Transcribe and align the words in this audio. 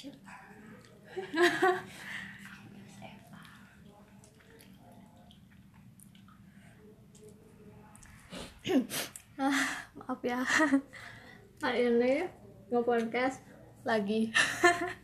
siapa 0.00 0.32
maaf 10.00 10.20
ya. 10.24 10.40
Hari 11.60 11.80
ini 11.92 12.24
nge-podcast 12.72 13.44
lagi 13.84 14.32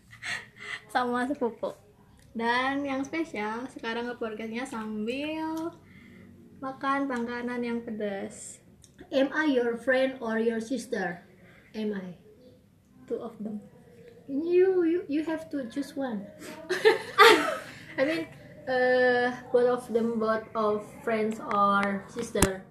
sama 0.92 1.28
sepupu. 1.28 1.76
Dan 2.32 2.80
yang 2.84 3.04
spesial 3.04 3.68
sekarang 3.68 4.08
nge-podcastnya 4.08 4.64
sambil 4.64 5.76
makan 6.64 7.04
makanan 7.04 7.60
yang 7.60 7.84
pedas. 7.84 8.64
Am 9.12 9.28
I 9.36 9.52
your 9.52 9.76
friend 9.76 10.16
or 10.24 10.40
your 10.40 10.60
sister? 10.64 11.20
Am 11.76 11.92
I? 11.92 12.16
Two 13.04 13.20
of 13.20 13.36
them 13.36 13.75
you 14.28 14.84
you 14.84 15.04
you 15.08 15.24
have 15.24 15.48
to 15.50 15.68
choose 15.70 15.94
one. 15.96 16.26
I 17.98 18.04
mean 18.04 18.26
uh, 18.68 19.32
both 19.52 19.68
of 19.68 19.92
them 19.92 20.18
both 20.18 20.44
of 20.54 20.84
friends 21.04 21.40
or 21.40 22.04
sister. 22.08 22.64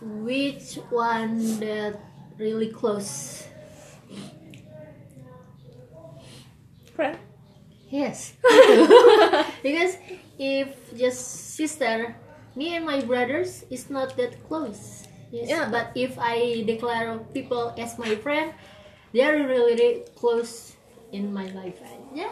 Which 0.00 0.76
one 0.90 1.60
that 1.60 2.00
really 2.38 2.68
close? 2.72 3.46
Friend? 6.94 7.16
Yes. 7.90 8.34
Because 9.62 9.96
if 10.38 10.68
just 10.96 11.54
sister 11.56 12.16
me 12.56 12.76
and 12.76 12.84
my 12.86 13.00
brothers 13.00 13.64
is 13.70 13.90
not 13.90 14.16
that 14.16 14.36
close. 14.48 15.06
Yes 15.30 15.48
Yeah. 15.52 15.68
but 15.68 15.92
if 15.94 16.16
i 16.16 16.64
declare 16.64 17.20
people 17.36 17.74
as 17.76 17.98
my 18.00 18.16
friend 18.16 18.54
they 19.12 19.24
are 19.24 19.36
really, 19.36 19.74
really 19.74 20.04
close 20.18 20.76
in 21.12 21.32
my 21.32 21.48
life. 21.56 21.80
Ya 22.12 22.28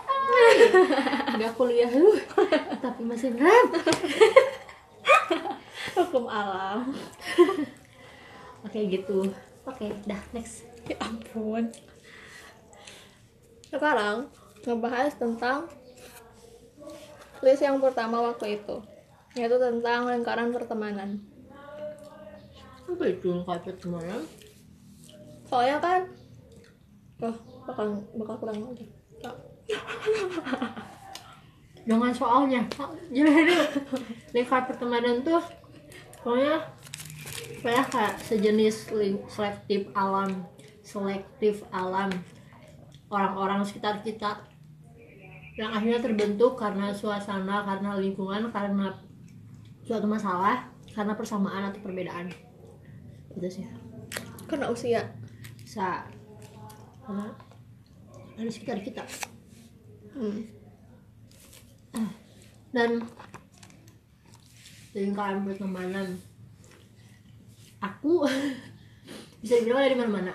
nggak 1.36 1.52
kuliah 1.56 1.92
lu 1.92 2.16
tapi 2.80 3.00
masih 3.04 3.36
rap 3.36 3.68
hukum 5.96 6.28
alam. 6.28 6.92
Oke 8.64 8.88
gitu. 8.88 9.30
Oke 9.68 9.92
dah 10.04 10.20
next. 10.32 10.64
Ya 10.88 10.96
ampun. 11.04 11.72
Sekarang 13.68 14.32
ngebahas 14.64 15.12
tentang 15.16 15.68
list 17.44 17.62
yang 17.62 17.78
pertama 17.78 18.24
waktu 18.32 18.58
itu 18.58 18.80
yaitu 19.36 19.60
tentang 19.60 20.08
lingkaran 20.08 20.48
pertemanan. 20.48 21.20
Apa 22.88 23.04
itu 23.12 23.28
lengkap 23.28 23.68
pertemanan? 23.68 24.24
Soalnya 25.44 25.76
kan 25.78 26.00
oh 27.22 27.36
bakal 27.64 27.86
bakal 28.16 28.34
kurang 28.40 28.58
lagi. 28.66 28.86
Jangan 31.88 32.12
soalnya. 32.12 32.62
Jadi 33.14 33.54
lingkar 34.34 34.66
pertemanan 34.66 35.22
tuh 35.22 35.40
pokoknya 36.20 36.58
saya 37.62 37.82
kayak 37.86 38.14
sejenis 38.20 38.90
selektif 39.30 39.86
alam 39.94 40.44
selektif 40.86 41.66
alam 41.70 42.10
orang-orang 43.10 43.62
sekitar 43.62 44.02
kita 44.02 44.42
yang 45.58 45.72
akhirnya 45.72 46.02
terbentuk 46.02 46.58
karena 46.58 46.92
suasana 46.92 47.64
karena 47.64 47.96
lingkungan 47.96 48.52
karena 48.52 48.92
suatu 49.86 50.04
masalah 50.04 50.68
karena 50.92 51.16
persamaan 51.16 51.70
atau 51.70 51.80
perbedaan. 51.80 52.28
Gitu 53.34 53.48
sih. 53.48 53.64
Karena 54.48 54.68
usia. 54.68 55.16
Bisa 55.60 56.08
karena 57.06 57.30
ada 58.36 58.50
sekitar 58.50 58.82
kita. 58.82 59.06
Hmm. 60.16 60.48
dan 62.72 63.04
lingkaran 64.96 65.44
pertemanan 65.44 66.16
aku 67.80 68.24
bisa 69.40 69.60
dibilang 69.62 69.80
ada 69.80 69.92
di 69.92 69.98
mana-mana. 70.00 70.32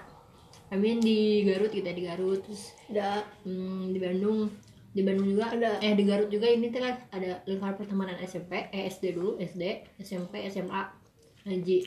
I 0.72 0.80
mean 0.80 1.04
di 1.04 1.44
Garut 1.44 1.70
kita 1.70 1.92
di 1.92 2.08
Garut. 2.08 2.42
Terus 2.48 2.72
ada. 2.88 3.28
hmm, 3.44 3.92
di 3.92 4.00
Bandung. 4.00 4.48
Di 4.96 5.02
Bandung 5.04 5.36
juga. 5.36 5.52
Ada. 5.52 5.84
eh 5.84 5.94
di 5.94 6.06
Garut 6.08 6.30
juga 6.32 6.48
ini 6.48 6.72
tuh 6.72 6.82
kan 6.82 6.96
ada 7.12 7.44
lingkaran 7.46 7.76
pertemanan 7.76 8.18
SMP 8.24 8.72
eh 8.72 8.88
SD 8.88 9.20
dulu 9.20 9.36
SD 9.38 9.84
SMP 10.00 10.48
SMA 10.48 10.82
Haji. 11.46 11.80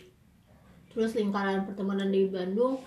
Terus 0.93 1.17
lingkaran 1.17 1.67
pertemanan 1.67 2.13
di 2.13 2.29
Bandung 2.29 2.79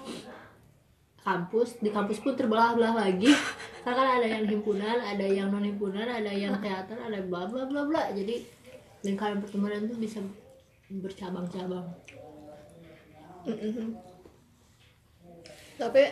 kampus 1.28 1.76
di 1.78 1.92
kampus 1.92 2.24
pun 2.24 2.34
terbelah-belah 2.34 2.96
lagi 2.96 3.28
karena 3.84 3.96
kan 3.98 4.08
ada 4.18 4.28
yang 4.30 4.46
himpunan 4.48 4.98
ada 4.98 5.26
yang 5.28 5.52
non 5.52 5.60
himpunan 5.62 6.08
ada 6.08 6.32
yang 6.32 6.56
teater 6.58 6.96
ada 6.98 7.20
bla 7.22 7.44
bla 7.46 7.68
bla 7.68 7.84
bla 7.84 8.04
jadi 8.12 8.48
lingkaran 9.04 9.44
pertemanan 9.44 9.86
tuh 9.86 10.00
bisa 10.00 10.24
bercabang-cabang 10.88 11.84
tapi 15.78 16.04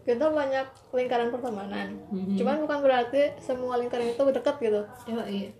kita 0.00 0.26
banyak 0.26 0.66
lingkaran 0.90 1.30
pertemanan 1.30 1.88
Mhm. 2.10 2.34
cuman 2.34 2.56
bukan 2.60 2.78
berarti 2.82 3.22
semua 3.38 3.78
lingkaran 3.78 4.10
itu 4.10 4.22
dekat 4.32 4.56
gitu 4.58 4.82
Ya, 5.06 5.22
iya. 5.26 5.50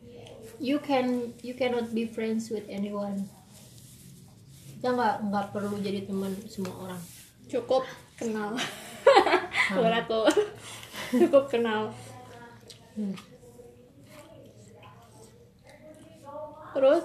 You 0.61 0.77
can 0.77 1.33
you 1.41 1.55
cannot 1.55 1.89
be 1.91 2.05
friends 2.05 2.53
with 2.53 2.69
anyone. 2.69 3.25
Kita 4.77 4.93
nggak 4.93 5.15
nggak 5.27 5.47
perlu 5.51 5.81
jadi 5.81 6.05
teman 6.05 6.37
semua 6.45 6.75
orang. 6.79 7.01
cukup 7.49 7.83
kenal. 8.21 8.53
Berat 9.81 10.05
tuh 10.05 10.29
cukup 11.17 11.49
kenal. 11.49 11.91
Hmm. 12.95 13.17
terus? 16.71 17.03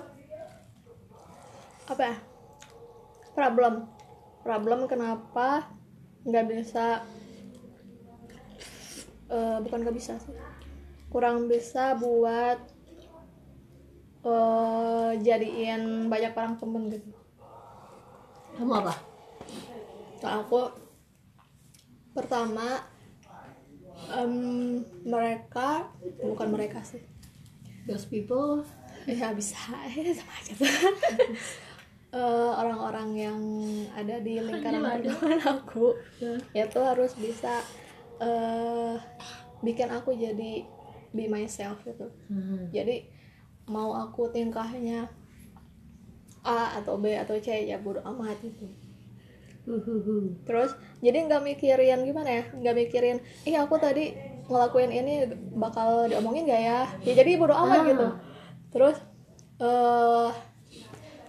Apa? 1.90 2.02
Ya 2.06 2.16
problem. 3.36 3.92
Problem 4.42 4.88
kenapa 4.88 5.68
nggak 6.26 6.46
bisa 6.50 7.04
eh, 9.30 9.58
bukan 9.62 9.80
nggak 9.84 9.98
bisa 9.98 10.16
sih. 10.24 10.34
Kurang 11.12 11.52
bisa 11.52 12.00
buat 12.00 12.58
eh, 14.26 15.12
jadiin 15.22 16.08
banyak 16.08 16.34
orang 16.34 16.56
temen 16.56 16.84
gitu. 16.90 17.10
Kamu 18.56 18.74
apa? 18.80 18.94
Kalau 20.24 20.38
aku 20.48 20.60
pertama 22.16 22.80
em, 24.10 24.34
mereka 25.04 25.92
bukan 26.18 26.48
mereka 26.50 26.80
sih 26.82 27.04
Those 27.86 28.08
people. 28.08 28.64
ya 29.06 29.30
bisa 29.32 29.60
ya 29.94 30.10
sama 30.10 30.34
aja 30.34 30.54
tuh 30.56 30.66
Eh, 32.16 32.22
orang-orang 32.56 33.12
yang 33.14 33.40
ada 33.92 34.24
di 34.24 34.40
lingkaran 34.40 34.80
pertemanan 35.04 35.36
aku 35.44 35.92
Ya. 36.16 36.64
itu 36.64 36.80
harus 36.80 37.12
bisa 37.14 37.60
eh 38.18 38.96
bikin 39.60 39.92
aku 39.92 40.16
jadi 40.16 40.64
be 41.12 41.28
myself 41.28 41.84
gitu 41.84 42.08
Hmm. 42.32 42.72
jadi 42.72 43.04
mau 43.66 43.92
aku 43.94 44.32
tingkahnya 44.32 45.12
A 46.42 46.80
atau 46.80 46.96
B 46.96 47.12
atau 47.12 47.36
C 47.36 47.68
ya 47.68 47.76
bodo 47.78 48.00
amat 48.06 48.40
gitu 48.40 48.64
Terus 50.46 50.72
jadi 51.02 51.18
nggak 51.26 51.42
mikirin 51.42 52.00
gimana 52.02 52.30
ya 52.30 52.44
nggak 52.54 52.76
mikirin 52.76 53.18
ih 53.44 53.58
aku 53.58 53.76
tadi 53.78 54.14
ngelakuin 54.46 54.94
ini 54.94 55.26
bakal 55.54 56.06
diomongin 56.06 56.46
gak 56.46 56.62
ya 56.62 56.80
ya 57.02 57.14
jadi 57.18 57.34
bodo 57.36 57.58
amat 57.58 57.82
Ah. 57.82 57.86
gitu 57.86 58.06
terus 58.70 58.98
eh 59.58 60.30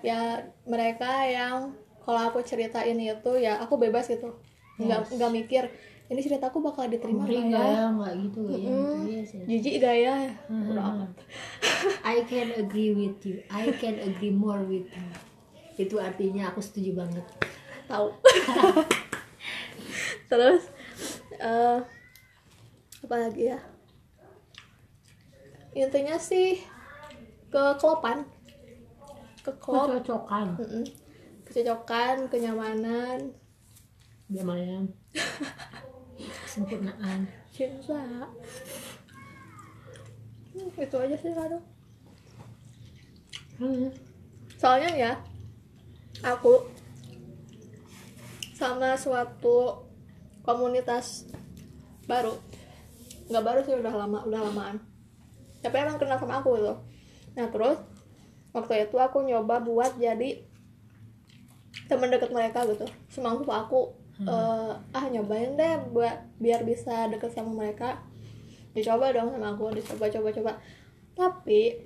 ya 0.03 0.19
mereka 0.65 1.25
yang 1.25 1.73
kalau 2.05 2.29
aku 2.29 2.45
ceritain 2.45 2.95
itu 2.95 3.33
ya 3.37 3.57
aku 3.59 3.81
bebas 3.81 4.07
gitu 4.07 4.37
nggak 4.77 5.17
nggak 5.17 5.33
mikir 5.33 5.65
ini 6.07 6.21
ceritaku 6.21 6.61
bakal 6.61 6.87
diterima 6.87 7.25
Ngeri 7.25 7.51
gak 7.51 7.57
ya 7.57 7.65
ya? 7.67 7.85
Nggak 7.91 8.13
gitu 8.23 8.41
ya. 8.47 8.57
Mm-mm. 8.69 9.01
Yes, 9.09 9.29
yes. 9.35 9.47
jijik 9.49 9.75
gak 9.81 9.97
ya 9.97 10.15
Hmm. 10.47 10.77
amat 10.77 11.11
I 12.13 12.23
can 12.23 12.53
agree 12.55 12.93
with 12.93 13.19
you. 13.25 13.43
I 13.49 13.73
can 13.75 13.97
agree 13.99 14.31
more 14.31 14.63
with 14.63 14.87
you. 14.87 15.09
Itu 15.77 15.99
artinya 15.99 16.49
aku 16.49 16.63
setuju 16.63 16.95
banget. 16.97 17.25
Tahu 17.87 18.09
terus 20.31 20.63
eh 21.39 21.79
apa 23.07 23.17
lagi 23.17 23.55
ya 23.55 23.61
intinya 25.77 26.17
sih 26.19 26.59
kekelopan 27.53 28.27
keklop 29.45 30.03
Kecocokan. 30.03 30.47
Mm-mm. 30.59 30.85
kecocokan 31.47 32.27
kenyamanan 32.27 33.31
Gimana? 34.27 34.83
Kesempurnaan. 36.43 37.31
cinta 37.55 38.27
Hmm, 40.51 40.73
itu 40.75 40.97
aja 40.99 41.15
sih 41.15 41.31
kado 41.31 41.61
Hmm. 43.57 43.89
soalnya 44.61 44.91
ya 44.93 45.13
aku 46.21 46.61
sama 48.57 48.97
suatu 48.97 49.85
komunitas 50.41 51.29
baru. 52.09 52.33
Nggak 53.29 53.45
baru 53.45 53.61
sih 53.69 53.77
udah 53.77 53.93
lama 53.93 54.25
udah 54.25 54.41
lamaan. 54.49 54.77
Tapi 55.61 55.77
emang 55.77 56.01
kenal 56.01 56.17
sama 56.17 56.41
aku 56.41 56.57
gitu. 56.57 56.75
Nah 57.37 57.53
terus 57.53 57.77
waktu 58.57 58.89
itu 58.89 58.97
aku 58.97 59.29
nyoba 59.29 59.61
buat 59.61 60.01
jadi 60.01 60.41
teman 61.93 62.09
dekat 62.09 62.33
mereka 62.33 62.65
gitu. 62.65 62.89
Semangku 63.13 63.53
aku 63.53 63.93
eh, 64.25 64.73
ah 64.73 65.07
nyobain 65.13 65.53
deh 65.53 65.77
buat 65.93 66.17
biar 66.41 66.65
bisa 66.65 67.13
deket 67.13 67.37
sama 67.37 67.53
mereka. 67.53 68.01
Dicoba 68.73 69.13
dong 69.13 69.37
sama 69.37 69.53
aku 69.53 69.69
dicoba 69.77 70.09
coba 70.09 70.29
coba. 70.33 70.53
Tapi 71.13 71.77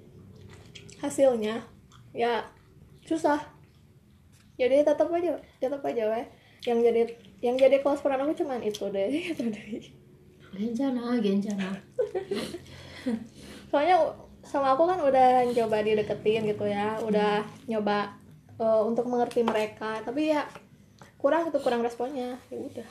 hasilnya 1.02 1.66
ya 2.14 2.46
susah. 3.02 3.42
Jadi 4.54 4.86
tetap 4.86 5.10
aja 5.10 5.34
tetap 5.58 5.82
aja 5.82 6.04
weh 6.14 6.26
yang 6.68 6.78
jadi 6.84 7.02
yang 7.40 7.56
jadi 7.56 7.80
close 7.80 8.04
friend 8.04 8.20
aku 8.20 8.44
cuman 8.44 8.60
itu 8.60 8.84
deh 8.92 9.08
itu 9.32 9.42
deh. 9.48 9.80
Gencana, 10.50 11.16
gencana. 11.22 11.68
soalnya 13.70 13.96
sama 14.42 14.74
aku 14.74 14.82
kan 14.82 14.98
udah 14.98 15.46
coba 15.54 15.78
dideketin 15.78 16.42
gitu 16.42 16.66
ya 16.66 16.98
udah 17.06 17.46
nyoba 17.70 18.12
eh, 18.58 18.82
untuk 18.84 19.06
mengerti 19.06 19.46
mereka. 19.46 20.02
Tapi 20.02 20.34
ya 20.34 20.44
kurang 21.16 21.48
itu 21.48 21.58
kurang 21.62 21.86
responnya. 21.86 22.36
Ya 22.50 22.58
udah. 22.58 22.88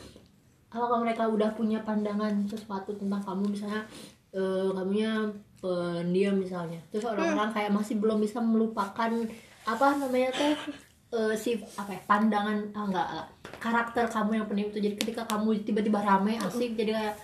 Apakah 0.70 1.02
mereka 1.02 1.28
udah 1.28 1.52
punya 1.54 1.82
pandangan 1.84 2.46
sesuatu 2.48 2.96
tentang 2.96 3.22
kamu? 3.22 3.54
Misalnya 3.54 3.84
eh, 4.34 4.70
kamunya 4.72 5.28
pendiam 5.60 6.40
misalnya. 6.40 6.80
Terus 6.90 7.06
orang-orang 7.06 7.52
kayak 7.52 7.76
masih 7.76 8.00
belum 8.00 8.24
bisa 8.24 8.40
melupakan 8.40 9.12
apa 9.68 9.86
namanya 10.00 10.32
teh 10.34 10.56
eh, 11.10 11.34
si 11.38 11.58
apa 11.78 11.92
ya 11.94 12.02
pandangan 12.06 12.58
ah, 12.76 12.84
enggak 12.86 13.08
ah, 13.08 13.26
karakter 13.58 14.06
kamu 14.10 14.32
yang 14.42 14.48
pendiam 14.50 14.70
itu. 14.70 14.80
Jadi 14.80 14.96
ketika 14.98 15.24
kamu 15.26 15.62
tiba-tiba 15.66 16.00
rame 16.02 16.38
asik 16.38 16.78
jadi 16.78 16.92
kayak 16.96 17.16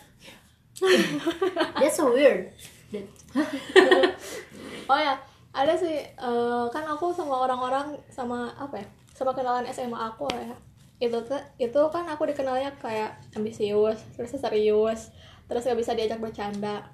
that's 1.79 1.95
so 1.95 2.11
weird. 2.11 2.51
That- 2.91 3.09
oh 4.91 4.99
ya 4.99 5.15
ada 5.55 5.73
sih 5.77 6.03
eh, 6.03 6.65
kan 6.73 6.83
aku 6.85 7.13
sama 7.15 7.47
orang-orang 7.47 7.95
sama 8.11 8.51
apa 8.59 8.81
ya 8.83 8.87
sama 9.15 9.31
kenalan 9.31 9.65
SMA 9.71 9.95
aku 9.95 10.27
ya. 10.33 10.55
Itu 10.95 11.19
itu 11.59 11.81
kan 11.91 12.05
aku 12.07 12.27
dikenalnya 12.27 12.71
kayak 12.79 13.19
ambisius 13.35 13.99
terus 14.15 14.31
serius 14.35 15.11
terus 15.45 15.61
gak 15.61 15.77
bisa 15.77 15.93
diajak 15.93 16.17
bercanda 16.17 16.89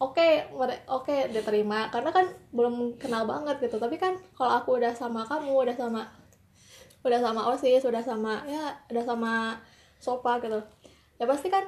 oke 0.00 0.28
mere- 0.56 0.84
oke 0.88 1.32
diterima. 1.32 1.88
Karena 1.92 2.10
kan 2.12 2.26
belum 2.52 2.96
kenal 3.00 3.24
banget 3.24 3.56
gitu. 3.64 3.76
Tapi 3.80 3.96
kan 3.96 4.16
kalau 4.36 4.52
aku 4.60 4.76
udah 4.80 4.92
sama 4.96 5.24
kamu 5.24 5.52
udah 5.52 5.76
sama 5.76 6.02
udah 7.06 7.20
sama 7.22 7.42
osis 7.54 7.86
udah 7.86 8.02
sama 8.02 8.42
ya 8.50 8.74
udah 8.90 9.04
sama 9.06 9.54
sopa 10.02 10.42
gitu 10.42 10.58
ya 11.22 11.24
pasti 11.30 11.46
kan 11.46 11.62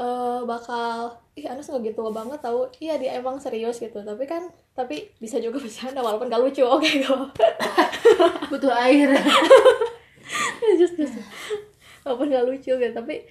eh, 0.00 0.40
bakal 0.48 1.12
ih 1.36 1.44
Anas 1.44 1.68
nggak 1.68 1.92
gitu 1.92 2.08
banget 2.08 2.40
tahu 2.40 2.64
iya 2.80 2.96
dia 2.96 3.20
emang 3.20 3.36
serius 3.38 3.78
gitu. 3.78 4.00
Tapi 4.00 4.24
kan 4.24 4.48
tapi 4.72 5.10
bisa 5.20 5.36
juga 5.42 5.58
bercanda 5.64 6.00
walaupun 6.00 6.30
gak 6.32 6.40
lucu 6.40 6.62
oke 6.64 6.88
kok 7.04 7.20
butuh 8.50 8.72
air. 8.74 9.10
Just 10.80 10.94
just. 10.96 11.18
Walaupun 12.06 12.30
gak 12.32 12.46
lucu 12.46 12.72
gitu. 12.72 12.94
Tapi 12.94 13.26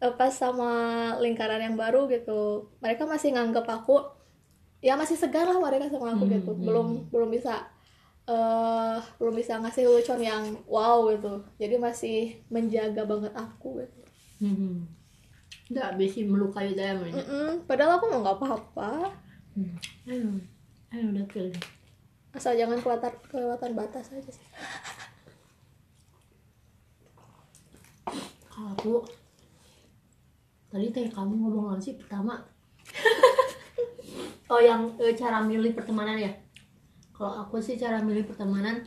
pas 0.00 0.32
sama 0.32 0.70
lingkaran 1.20 1.60
yang 1.60 1.76
baru 1.76 2.08
gitu 2.08 2.72
mereka 2.80 3.04
masih 3.04 3.36
nganggep 3.36 3.68
aku 3.68 4.00
ya 4.80 4.96
masih 4.96 5.20
segar 5.20 5.44
lah 5.44 5.60
mereka 5.60 5.92
sama 5.92 6.16
aku 6.16 6.24
Hmm, 6.24 6.32
gitu 6.40 6.50
hmm. 6.56 6.64
belum 6.64 6.88
belum 7.12 7.28
bisa 7.28 7.68
eh 8.24 8.98
belum 9.20 9.34
bisa 9.36 9.60
ngasih 9.60 9.84
lucuan 9.84 10.22
yang 10.24 10.44
wow 10.64 11.04
gitu 11.12 11.44
jadi 11.60 11.76
masih 11.76 12.40
menjaga 12.48 13.04
banget 13.04 13.32
aku 13.36 13.84
gitu 13.84 14.00
hmm. 14.40 14.88
nggak 15.68 15.90
bisa 16.00 16.24
melukai 16.24 16.72
Mm-mm, 16.72 17.68
padahal 17.68 18.00
aku 18.00 18.04
mau 18.08 18.24
nggak 18.24 18.36
apa-apa 18.40 18.90
hmm. 19.58 19.76
ayo 20.08 20.30
ayo 20.96 21.04
udah 21.12 21.26
deh. 21.28 21.52
asal 22.32 22.56
jangan 22.56 22.80
kelewatan 22.80 23.12
kelewatan 23.28 23.70
batas 23.76 24.08
aja 24.16 24.30
sih 24.32 24.48
kalau 28.48 28.70
aku 28.78 28.94
tadi 30.70 30.86
teh 30.94 31.06
kamu 31.10 31.34
ngomong 31.34 31.74
apa 31.74 31.82
sih? 31.82 31.98
Pertama 31.98 32.38
oh 34.52 34.60
yang 34.62 34.94
eh, 35.02 35.12
cara 35.18 35.42
milih 35.42 35.74
pertemanan 35.74 36.16
ya? 36.16 36.32
Kalau 37.12 37.44
aku 37.44 37.60
sih 37.60 37.76
cara 37.76 38.00
milih 38.00 38.24
pertemanan 38.24 38.80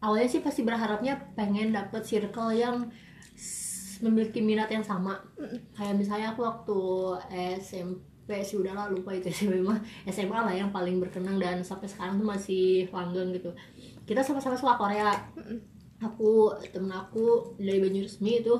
awalnya 0.00 0.28
sih 0.28 0.42
pasti 0.44 0.64
berharapnya 0.64 1.16
pengen 1.36 1.72
dapet 1.72 2.02
circle 2.04 2.52
yang 2.52 2.88
memiliki 4.00 4.40
minat 4.40 4.72
yang 4.72 4.84
sama. 4.84 5.20
Kayak 5.76 5.94
misalnya 6.00 6.32
aku 6.32 6.40
waktu 6.40 6.78
SMP 7.60 8.40
sih 8.40 8.56
udah 8.56 8.72
lah 8.72 8.86
lupa 8.88 9.12
itu 9.12 9.28
SMP 9.28 9.60
mah. 9.60 9.76
SMA 10.08 10.38
lah 10.40 10.54
yang 10.56 10.72
paling 10.72 10.96
berkenang 10.98 11.36
dan 11.36 11.60
sampai 11.60 11.86
sekarang 11.86 12.16
tuh 12.16 12.28
masih 12.28 12.88
langgeng 12.90 13.36
gitu. 13.36 13.52
Kita 14.08 14.24
sama-sama 14.24 14.56
suka 14.56 14.80
Korea. 14.80 15.12
Aku 16.00 16.56
temen 16.72 16.88
aku 16.88 17.54
dari 17.60 17.76
Banyu 17.76 18.08
Resmi 18.08 18.40
itu 18.40 18.56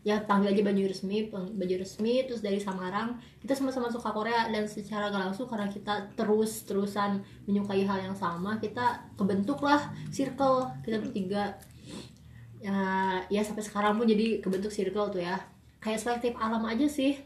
ya 0.00 0.16
panggil 0.24 0.56
aja 0.56 0.62
Banyu 0.64 0.88
Resmi 0.88 1.28
Banyu 1.28 1.76
Resmi 1.76 2.24
terus 2.24 2.40
dari 2.40 2.56
Samarang 2.56 3.20
kita 3.44 3.52
sama-sama 3.52 3.92
suka 3.92 4.08
Korea 4.16 4.48
dan 4.48 4.64
secara 4.64 5.12
gak 5.12 5.28
langsung 5.28 5.44
karena 5.44 5.68
kita 5.68 6.08
terus 6.16 6.64
terusan 6.64 7.20
menyukai 7.44 7.84
hal 7.84 8.00
yang 8.00 8.16
sama 8.16 8.56
kita 8.56 9.12
kebentuk 9.20 9.60
lah 9.60 9.92
circle 10.08 10.72
kita 10.84 10.96
bertiga. 11.04 11.60
Ya 12.60 12.76
ya 13.32 13.40
sampai 13.44 13.64
sekarang 13.64 13.96
pun 13.96 14.08
jadi 14.08 14.40
kebentuk 14.40 14.72
circle 14.72 15.12
tuh 15.12 15.20
ya. 15.20 15.36
Kayak 15.80 16.00
selektif 16.00 16.32
alam 16.36 16.64
aja 16.64 16.88
sih. 16.88 17.20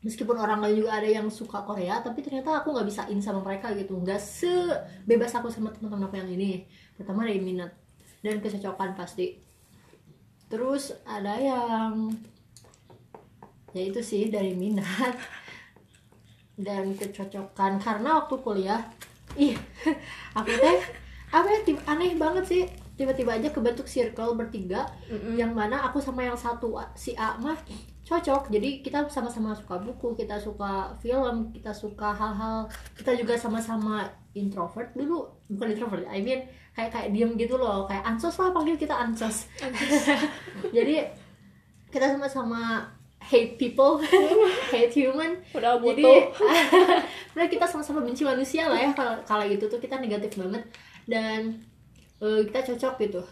Meskipun 0.00 0.40
orang 0.40 0.64
lain 0.64 0.80
juga 0.80 0.96
ada 0.96 1.08
yang 1.08 1.28
suka 1.28 1.60
Korea 1.68 2.00
tapi 2.00 2.24
ternyata 2.24 2.64
aku 2.64 2.72
nggak 2.72 2.88
bisa 2.88 3.04
in 3.12 3.20
sama 3.20 3.44
mereka 3.44 3.76
gitu. 3.76 4.00
Nggak 4.00 4.20
sebebas 4.20 5.36
aku 5.36 5.52
sama 5.52 5.68
teman-teman 5.76 6.08
aku 6.08 6.16
yang 6.16 6.32
ini. 6.32 6.64
Pertama 6.96 7.28
dari 7.28 7.40
minat 7.40 7.76
dan 8.24 8.40
kecocokan 8.40 8.96
pasti 8.96 9.49
terus 10.50 10.90
ada 11.06 11.38
yang 11.38 12.10
ya 13.70 13.82
itu 13.86 14.02
sih 14.02 14.34
dari 14.34 14.52
minat 14.58 15.14
dan 16.66 16.92
kecocokan. 16.98 17.78
Karena 17.78 18.18
waktu 18.20 18.34
kuliah 18.42 18.82
ih 19.38 19.54
aku 20.38 20.50
teh 20.50 20.78
apa 21.30 21.46
ya 21.46 21.60
tiba- 21.62 21.86
aneh 21.86 22.18
banget 22.18 22.44
sih. 22.44 22.62
Tiba-tiba 22.98 23.32
aja 23.40 23.48
kebentuk 23.48 23.88
circle 23.88 24.36
bertiga 24.36 24.84
yang 25.32 25.56
mana 25.56 25.80
aku 25.88 26.04
sama 26.04 26.20
yang 26.20 26.36
satu 26.36 26.76
si 26.92 27.16
A 27.16 27.32
mah 27.40 27.56
cocok. 28.10 28.50
Jadi 28.50 28.82
kita 28.82 29.06
sama-sama 29.06 29.54
suka 29.54 29.78
buku 29.78 30.18
kita 30.18 30.34
suka 30.34 30.90
film 30.98 31.54
kita 31.54 31.70
suka 31.70 32.10
hal-hal. 32.10 32.66
Kita 32.98 33.14
juga 33.14 33.38
sama-sama 33.38 34.02
introvert. 34.34 34.90
Dulu 34.98 35.46
bukan 35.54 35.70
introvert 35.70 36.02
I 36.10 36.18
mean 36.18 36.42
kayak 36.74 36.90
kayak 36.90 37.08
diem 37.14 37.38
gitu 37.38 37.54
loh. 37.54 37.86
Kayak 37.86 38.02
ansos 38.02 38.34
lah 38.42 38.50
panggil 38.50 38.74
kita 38.74 38.98
ansos. 38.98 39.46
Jadi 40.76 41.06
kita 41.94 42.06
sama-sama 42.10 42.82
hate 43.22 43.54
people. 43.54 44.02
Hate 44.74 44.94
human. 44.96 45.38
Udah 45.54 45.76
jadi 45.78 46.32
udah 47.36 47.46
kita 47.46 47.68
sama-sama 47.68 48.00
benci 48.02 48.24
manusia 48.26 48.66
lah 48.66 48.80
ya. 48.80 48.90
Kalau 48.96 49.14
kalau 49.22 49.44
gitu 49.46 49.70
tuh 49.70 49.78
kita 49.78 50.00
negatif 50.00 50.40
banget. 50.40 50.66
Dan 51.06 51.62
eh, 52.18 52.40
kita 52.48 52.74
cocok 52.74 52.94
gitu. 53.06 53.22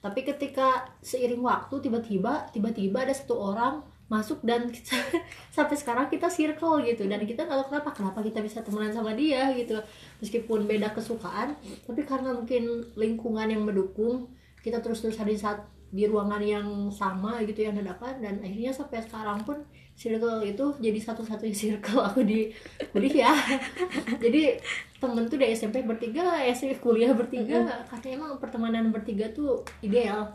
Tapi 0.00 0.20
ketika 0.24 0.84
seiring 1.00 1.44
waktu 1.44 1.74
tiba-tiba 1.80 2.48
tiba-tiba 2.50 3.04
ada 3.04 3.14
satu 3.14 3.36
orang 3.40 3.93
masuk 4.08 4.44
dan 4.44 4.68
kita, 4.68 4.96
sampai 5.56 5.76
sekarang 5.76 6.06
kita 6.12 6.28
circle 6.28 6.84
gitu. 6.84 7.08
Dan 7.08 7.24
kita 7.24 7.48
nggak 7.48 7.56
tahu 7.64 7.68
kenapa 7.72 7.90
kenapa 7.92 8.18
kita 8.20 8.40
bisa 8.44 8.60
temenan 8.60 8.92
sama 8.92 9.16
dia 9.16 9.50
gitu. 9.56 9.80
Meskipun 10.20 10.68
beda 10.68 10.92
kesukaan 10.92 11.56
tapi 11.84 12.02
karena 12.04 12.32
mungkin 12.32 12.84
lingkungan 12.94 13.48
yang 13.48 13.62
mendukung 13.64 14.32
kita 14.64 14.80
terus-terusan 14.80 15.28
di 15.28 15.36
saat 15.36 15.60
di 15.94 16.10
ruangan 16.10 16.42
yang 16.42 16.66
sama 16.90 17.38
gitu 17.46 17.70
yang 17.70 17.78
dadakan 17.78 18.18
dan 18.18 18.42
akhirnya 18.42 18.74
sampai 18.74 18.98
sekarang 18.98 19.38
pun 19.46 19.62
circle 19.94 20.42
itu 20.42 20.74
jadi 20.82 20.98
satu-satunya 20.98 21.54
circle 21.78 22.02
aku 22.02 22.26
di 22.26 22.50
kuliah. 22.90 23.38
Jadi 24.24 24.58
temen 24.98 25.30
tuh 25.30 25.38
dari 25.38 25.54
SMP 25.54 25.86
bertiga 25.86 26.42
SMP 26.50 26.82
kuliah 26.82 27.14
bertiga. 27.14 27.86
Karena 27.86 28.08
emang 28.10 28.42
pertemanan 28.42 28.90
bertiga 28.90 29.30
tuh 29.30 29.62
ideal. 29.86 30.34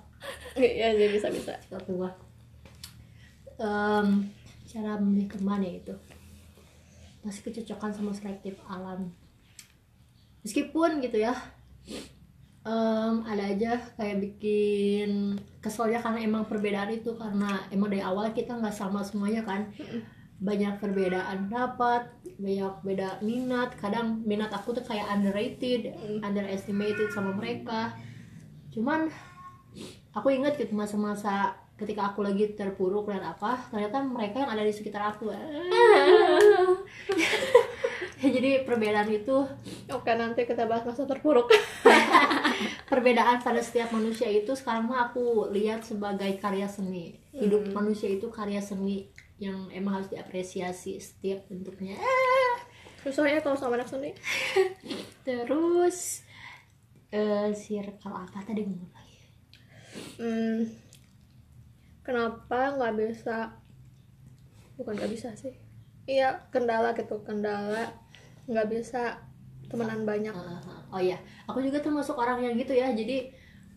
Ya 0.56 0.96
jadi 0.96 1.16
bisa 1.16 1.28
bisa 1.32 1.56
Em, 3.60 4.32
cara 4.64 4.96
memilih 4.96 5.28
teman 5.28 5.60
ya 5.60 5.84
itu 5.84 5.96
masih 7.20 7.52
kecocokan 7.52 7.92
sama 7.92 8.16
selektif 8.16 8.56
alam. 8.64 9.12
Meskipun 10.48 11.04
gitu 11.04 11.20
ya 11.20 11.36
em, 12.64 13.16
ada 13.28 13.44
aja 13.44 13.76
kayak 14.00 14.24
bikin 14.24 15.36
keselnya 15.60 16.00
karena 16.00 16.24
emang 16.24 16.48
perbedaan 16.48 16.96
itu 16.96 17.12
karena 17.20 17.60
emang 17.68 17.92
dari 17.92 18.00
awal 18.00 18.32
kita 18.32 18.56
nggak 18.56 18.72
sama 18.72 19.04
semuanya 19.04 19.44
kan. 19.44 19.68
Banyak 20.40 20.80
perbedaan 20.80 21.52
pendapat 21.52 22.08
banyak 22.40 22.74
beda 22.88 23.20
minat. 23.20 23.76
Kadang 23.76 24.24
minat 24.24 24.56
aku 24.56 24.72
tuh 24.72 24.88
kayak 24.88 25.12
underrated 25.12 25.92
underestimated 26.24 27.12
sama 27.12 27.36
mereka. 27.36 27.92
Cuman 28.72 29.12
aku 30.16 30.32
ingat 30.32 30.56
gitu 30.56 30.72
masa-masa 30.72 31.68
ketika 31.80 32.12
aku 32.12 32.22
lagi 32.22 32.52
terpuruk 32.52 33.08
dan 33.08 33.24
apa 33.24 33.56
ternyata 33.72 34.04
mereka 34.04 34.44
yang 34.44 34.52
ada 34.52 34.68
di 34.68 34.76
sekitar 34.76 35.16
aku. 35.16 35.32
Jadi 38.36 38.68
perbedaan 38.68 39.08
itu 39.08 39.48
oke 39.88 40.12
nanti 40.16 40.44
kita 40.44 40.68
bahas 40.68 40.84
masa 40.84 41.08
terpuruk. 41.08 41.48
Perbedaan 42.92 43.40
pada 43.40 43.64
setiap 43.64 43.96
manusia 43.96 44.28
itu 44.28 44.52
sekarang 44.58 44.92
mah 44.92 45.12
aku 45.12 45.48
lihat 45.56 45.88
sebagai 45.88 46.28
karya 46.42 46.68
seni. 46.68 47.16
Hidup 47.32 47.72
manusia 47.72 48.12
itu 48.12 48.28
karya 48.28 48.60
seni 48.60 49.08
yang 49.40 49.72
emang 49.72 50.04
harus 50.04 50.12
diapresiasi 50.12 51.00
setiap 51.00 51.48
bentuknya. 51.48 51.96
Susahnya 53.00 53.40
kalau 53.40 53.56
sama 53.56 53.80
anak 53.80 53.88
seni? 53.88 54.12
Terus 55.24 56.28
eh 57.16 57.56
circle 57.56 58.16
apa? 58.20 58.44
Tadi 58.44 58.62
ngomong 58.68 58.92
lagi. 58.92 59.20
Hmm, 60.20 60.60
kenapa 62.10 62.74
nggak 62.74 62.98
bisa 62.98 63.54
bukan 64.82 64.98
nggak 64.98 65.14
bisa 65.14 65.30
sih 65.38 65.54
iya 66.10 66.42
kendala 66.50 66.98
gitu 66.98 67.22
kendala 67.22 67.94
nggak 68.50 68.66
bisa 68.74 69.30
temenan 69.70 70.02
banyak 70.04 70.34
Uh, 70.34 70.98
oh 70.98 71.02
ya, 71.02 71.22
aku 71.46 71.62
juga 71.62 71.78
termasuk 71.86 72.18
orang 72.18 72.42
yang 72.42 72.58
gitu 72.58 72.74
ya. 72.74 72.90
Jadi 72.90 73.30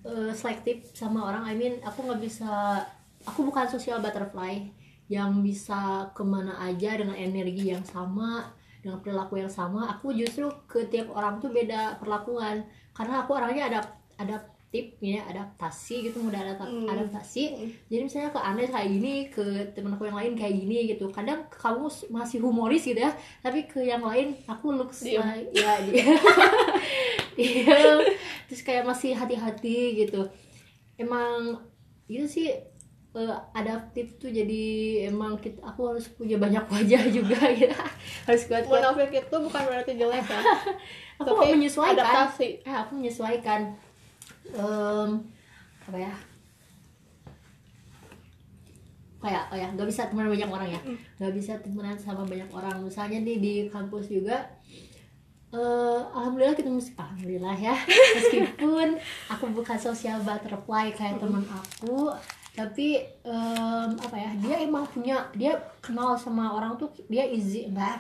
uh, 0.09 0.33
selektif 0.33 0.89
sama 0.97 1.29
orang. 1.29 1.45
I 1.45 1.53
mean, 1.53 1.77
aku 1.85 2.09
nggak 2.09 2.25
bisa. 2.25 2.81
Aku 3.29 3.45
bukan 3.45 3.69
social 3.69 4.01
butterfly 4.01 4.73
yang 5.13 5.45
bisa 5.45 6.09
ke 6.17 6.25
mana 6.25 6.57
aja 6.65 6.97
dengan 6.97 7.15
energi 7.15 7.71
yang 7.71 7.85
sama, 7.85 8.49
dengan 8.81 8.99
perilaku 9.05 9.39
yang 9.39 9.53
sama. 9.53 9.93
Aku 9.95 10.11
justru 10.17 10.49
ke 10.65 10.89
tiap 10.89 11.13
orang 11.13 11.39
tuh 11.39 11.53
beda 11.53 12.01
perlakuan. 12.01 12.65
Karena 12.97 13.23
aku 13.23 13.37
orangnya 13.37 13.69
ada 13.69 13.81
adaptif 14.17 14.62
ya, 14.99 15.21
adaptasi 15.27 16.01
gitu, 16.03 16.19
mudah 16.19 16.41
adap- 16.41 16.65
Hmm. 16.65 16.89
adaptasi. 16.89 17.45
Jadi 17.87 18.03
misalnya 18.03 18.31
ke 18.31 18.41
aneh 18.41 18.65
kayak 18.65 18.89
gini, 18.91 19.15
ke 19.29 19.45
temen 19.71 19.93
aku 19.93 20.05
yang 20.05 20.17
lain 20.17 20.33
kayak 20.33 20.57
gini 20.57 20.89
gitu. 20.89 21.07
Kadang 21.09 21.45
kamu 21.47 21.85
masih 22.09 22.41
humoris 22.41 22.83
gitu 22.83 22.97
ya, 22.97 23.13
tapi 23.39 23.65
ke 23.65 23.81
yang 23.83 24.01
lain 24.01 24.33
aku 24.47 24.73
looks 24.73 25.03
Diem. 25.03 25.21
like 25.21 25.53
ya 25.53 25.77
dia 25.85 26.05
Diem. 27.33 28.01
terus 28.47 28.61
kayak 28.61 28.85
masih 28.85 29.13
hati-hati 29.13 29.77
gitu. 29.99 30.25
Emang 30.95 31.61
itu 32.07 32.25
sih 32.27 32.49
eh, 33.13 33.37
adaptif 33.53 34.17
tuh 34.17 34.29
jadi 34.29 34.63
emang 35.07 35.37
kita 35.37 35.61
aku 35.63 35.85
harus 35.87 36.09
punya 36.09 36.37
banyak 36.37 36.65
wajah 36.65 37.03
juga 37.09 37.41
gitu. 37.51 37.77
harus 38.27 38.43
kuat 38.47 38.65
kuat. 38.65 38.81
munafik 38.81 39.13
itu 39.19 39.37
bukan 39.39 39.63
berarti 39.63 39.93
jelek 39.95 40.25
ya 40.25 40.41
Aku 41.21 41.29
tapi 41.31 41.53
menyesuaikan. 41.55 42.01
adaptasi 42.01 42.49
Eh, 42.63 42.73
aku 42.75 42.93
menyesuaikan. 42.95 43.61
Em, 44.51 45.11
apa 45.87 45.99
ya? 45.99 46.15
kayak 49.23 49.55
oh 49.55 49.57
ya 49.57 49.71
nggak 49.71 49.87
bisa 49.87 50.11
temenan 50.11 50.35
banyak 50.35 50.51
orang 50.51 50.69
ya. 50.75 50.81
Nggak 51.23 51.33
bisa 51.39 51.53
temenan 51.63 51.95
sama 51.95 52.27
banyak 52.27 52.51
orang. 52.51 52.83
Misalnya 52.83 53.23
nih 53.23 53.39
di 53.39 53.55
kampus 53.71 54.11
juga 54.11 54.43
eh 55.53 56.01
alhamdulillah 56.17 56.59
kita 56.59 56.67
mesti 56.67 56.99
alhamdulillah 56.99 57.55
ya. 57.55 57.77
Meskipun 58.19 58.99
aku 59.31 59.45
bukan 59.55 59.79
social 59.79 60.19
butterfly 60.27 60.91
kayak 60.91 61.23
teman 61.23 61.47
aku 61.47 62.11
tapi 62.53 63.01
em, 63.25 63.91
apa 63.97 64.17
ya 64.19 64.31
dia 64.37 64.57
emang 64.61 64.85
punya 64.85 65.25
dia 65.33 65.57
kenal 65.81 66.13
sama 66.21 66.53
orang 66.53 66.77
tuh 66.77 66.93
dia 67.09 67.25
easy 67.25 67.65
enggak 67.65 67.97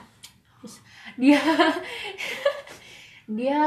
Terus 0.60 0.76
dia 1.16 1.40
dia 3.40 3.60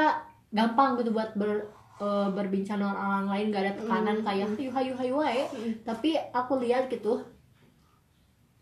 gampang 0.53 1.01
gitu 1.01 1.09
buat 1.09 1.33
ber 1.33 1.67
eh, 2.01 2.27
berbincang 2.33 2.81
dengan 2.81 2.97
orang 2.97 3.27
lain 3.31 3.45
gak 3.53 3.63
ada 3.63 3.73
tekanan 3.77 4.17
kayak 4.25 4.49
hayu 4.57 4.69
hayu 4.71 4.93
hayu 4.97 5.13
wae 5.19 5.43
tapi 5.87 6.19
aku 6.33 6.59
lihat 6.59 6.89
gitu 6.89 7.23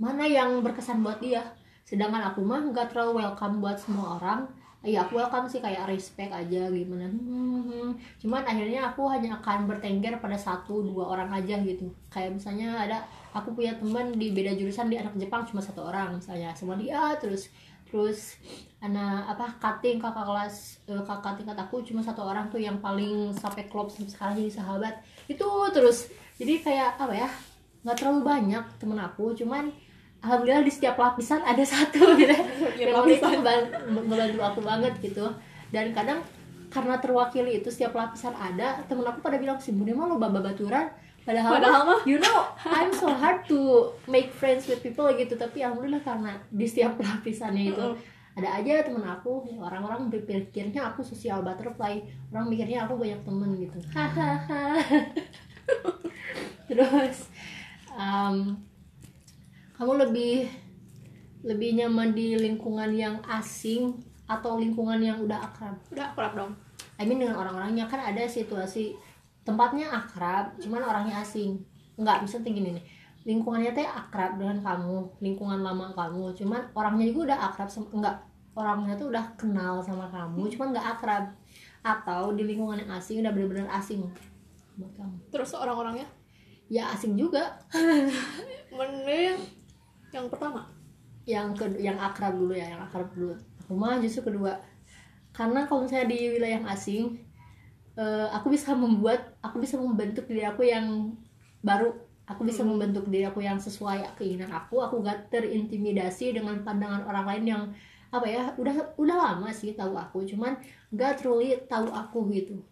mana 0.03 0.27
yang 0.27 0.59
berkesan 0.59 0.99
buat 0.99 1.21
dia? 1.21 1.55
Sedangkan 1.87 2.33
aku 2.33 2.41
mah 2.43 2.59
nggak 2.59 2.91
terlalu 2.91 3.23
welcome 3.23 3.63
buat 3.63 3.79
semua 3.79 4.19
orang. 4.19 4.49
Iya 4.83 5.07
aku 5.07 5.15
welcome 5.15 5.47
sih 5.47 5.63
kayak 5.63 5.87
respect 5.87 6.27
aja 6.27 6.67
gimana 6.67 7.07
Hmm, 7.07 7.95
cuman 8.19 8.43
akhirnya 8.43 8.91
aku 8.91 9.07
hanya 9.07 9.39
akan 9.39 9.63
bertengger 9.63 10.19
pada 10.19 10.35
satu 10.35 10.83
dua 10.83 11.15
orang 11.15 11.31
aja 11.31 11.55
gitu. 11.63 11.87
Kayak 12.11 12.35
misalnya 12.35 12.75
ada 12.75 12.99
aku 13.31 13.55
punya 13.55 13.79
teman 13.79 14.11
di 14.19 14.35
beda 14.35 14.51
jurusan 14.59 14.91
di 14.91 14.99
anak 14.99 15.15
Jepang 15.15 15.47
cuma 15.47 15.63
satu 15.63 15.87
orang 15.87 16.19
misalnya. 16.19 16.51
Sama 16.51 16.75
dia 16.75 17.15
terus 17.15 17.47
terus 17.93 18.41
anak 18.81 19.37
apa 19.37 19.45
cutting 19.61 20.01
kakak 20.01 20.25
kelas 20.25 20.81
eh, 20.89 21.03
kakak 21.05 21.37
tingkat 21.37 21.53
aku 21.61 21.85
cuma 21.85 22.01
satu 22.01 22.25
orang 22.25 22.49
tuh 22.49 22.57
yang 22.57 22.81
paling 22.81 23.29
sampai 23.37 23.69
klop 23.69 23.93
sampai 23.93 24.09
sekarang 24.09 24.33
jadi 24.41 24.51
sahabat. 24.57 24.93
Itu 25.29 25.45
terus 25.69 26.09
jadi 26.41 26.57
kayak 26.65 26.89
apa 26.97 27.13
ya 27.13 27.29
nggak 27.85 27.95
terlalu 28.01 28.25
banyak 28.25 28.65
temen 28.81 28.97
aku 28.97 29.37
cuman 29.37 29.69
alhamdulillah 30.25 30.65
di 30.65 30.73
setiap 30.73 30.97
lapisan 30.97 31.45
ada 31.45 31.61
satu 31.77 32.17
gitu. 32.17 32.33
Memang 32.81 33.05
itu 33.05 33.21
ngeban- 33.21 33.69
ngebantu 33.93 34.41
aku 34.41 34.59
banget 34.65 34.93
gitu. 34.97 35.29
Dan 35.69 35.93
kadang 35.93 36.25
karena 36.73 36.97
terwakili 36.97 37.61
itu 37.61 37.69
setiap 37.69 37.93
lapisan 37.93 38.33
ada 38.33 38.81
temen 38.89 39.05
aku 39.05 39.21
pada 39.21 39.37
bilang 39.37 39.61
sih 39.61 39.69
bunda 39.69 39.93
mah 39.93 40.09
lo 40.09 40.17
baba 40.17 40.41
baturan 40.41 40.89
padahal, 41.23 41.51
Padahal 41.59 41.81
mah. 41.87 41.99
you 42.03 42.19
know 42.19 42.47
I'm 42.67 42.91
so 42.91 43.07
hard 43.11 43.47
to 43.47 43.89
make 44.11 44.29
friends 44.31 44.67
with 44.67 44.83
people 44.83 45.07
gitu 45.15 45.39
tapi 45.39 45.63
alhamdulillah 45.63 46.03
karena 46.03 46.35
di 46.51 46.67
setiap 46.67 46.99
lapisannya 47.03 47.71
itu 47.71 47.87
ada 48.33 48.49
aja 48.57 48.81
temen 48.81 49.05
aku 49.05 49.45
orang-orang 49.61 50.09
berpikirnya 50.09 50.81
aku 50.89 51.05
sosial 51.05 51.45
butterfly 51.45 52.01
orang 52.33 52.49
mikirnya 52.49 52.89
aku 52.89 52.97
banyak 52.97 53.21
temen 53.21 53.49
gitu. 53.61 53.77
Hahaha. 53.93 54.81
Terus 56.69 57.29
um, 57.93 58.57
kamu 59.77 60.09
lebih 60.09 60.49
lebih 61.45 61.77
nyaman 61.77 62.17
di 62.17 62.33
lingkungan 62.39 62.89
yang 62.95 63.21
asing 63.29 64.01
atau 64.25 64.57
lingkungan 64.57 64.97
yang 64.97 65.21
udah 65.21 65.37
akrab? 65.45 65.77
Udah 65.93 66.09
akrab 66.15 66.33
dong. 66.33 66.51
I 66.97 67.05
mean 67.05 67.21
dengan 67.21 67.37
orang-orangnya 67.37 67.85
kan 67.85 68.01
ada 68.01 68.25
situasi 68.25 68.97
tempatnya 69.43 69.91
akrab 69.91 70.55
cuman 70.59 70.81
orangnya 70.83 71.23
asing. 71.23 71.63
Nggak 71.99 72.25
bisa 72.25 72.41
gini 72.41 72.79
nih 72.79 72.85
lingkungannya 73.23 73.71
teh 73.71 73.87
akrab 73.87 74.35
dengan 74.35 74.59
kamu 74.59 75.23
lingkungan 75.23 75.63
lama 75.63 75.95
kamu 75.95 76.35
cuman 76.35 76.61
orangnya 76.75 77.07
juga 77.07 77.31
udah 77.31 77.39
akrab 77.47 77.71
sama 77.71 77.87
enggak 77.95 78.15
orangnya 78.53 78.93
tuh 78.99 79.07
udah 79.09 79.25
kenal 79.39 79.79
sama 79.81 80.11
kamu 80.11 80.51
cuman 80.55 80.67
nggak 80.75 80.87
akrab. 80.97 81.25
Atau 81.83 82.31
di 82.31 82.47
lingkungan 82.47 82.79
yang 82.79 82.95
asing 82.95 83.19
udah 83.19 83.31
bener-bener 83.35 83.67
asing 83.75 84.07
buat 84.79 84.93
kamu. 84.95 85.19
Terus 85.35 85.51
orang-orangnya? 85.51 86.07
Ya 86.71 86.87
asing 86.95 87.19
juga. 87.19 87.59
Mending 88.77 89.35
yang 90.15 90.31
pertama. 90.31 90.69
Yang 91.27 91.47
ke 91.59 91.65
yang 91.83 91.99
akrab 91.99 92.39
dulu 92.39 92.55
ya 92.55 92.71
yang 92.71 92.81
akrab 92.87 93.11
dulu. 93.11 93.35
Aku 93.65 93.75
mah 93.75 93.99
justru 93.99 94.31
kedua. 94.31 94.55
Karena 95.35 95.67
kalau 95.67 95.83
misalnya 95.83 96.07
di 96.07 96.19
wilayah 96.37 96.61
yang 96.61 96.67
asing 96.71 97.19
eh, 97.99 98.27
aku 98.31 98.53
bisa 98.53 98.71
membuat 98.83 99.32
aku 99.43 99.59
bisa 99.59 99.75
membentuk 99.75 100.25
diri 100.25 100.47
aku 100.47 100.63
yang 100.63 101.13
baru. 101.59 101.91
Aku 102.23 102.47
bisa 102.47 102.63
membentuk 102.63 103.11
diri 103.11 103.27
aku 103.27 103.43
yang 103.43 103.59
sesuai 103.59 104.15
keinginan 104.15 104.47
aku. 104.55 104.79
Aku 104.79 105.03
gak 105.03 105.27
terintimidasi 105.27 106.31
dengan 106.31 106.63
pandangan 106.63 107.03
orang 107.03 107.25
lain 107.27 107.43
yang 107.43 107.63
apa 108.13 108.29
ya 108.29 108.41
udah 108.55 108.95
udah 108.95 109.15
lama 109.19 109.51
sih 109.51 109.75
tahu 109.75 109.99
aku. 109.99 110.23
Cuman 110.23 110.55
gak 110.95 111.19
truly 111.19 111.59
tahu 111.67 111.91
aku 111.91 112.31
gitu. 112.31 112.63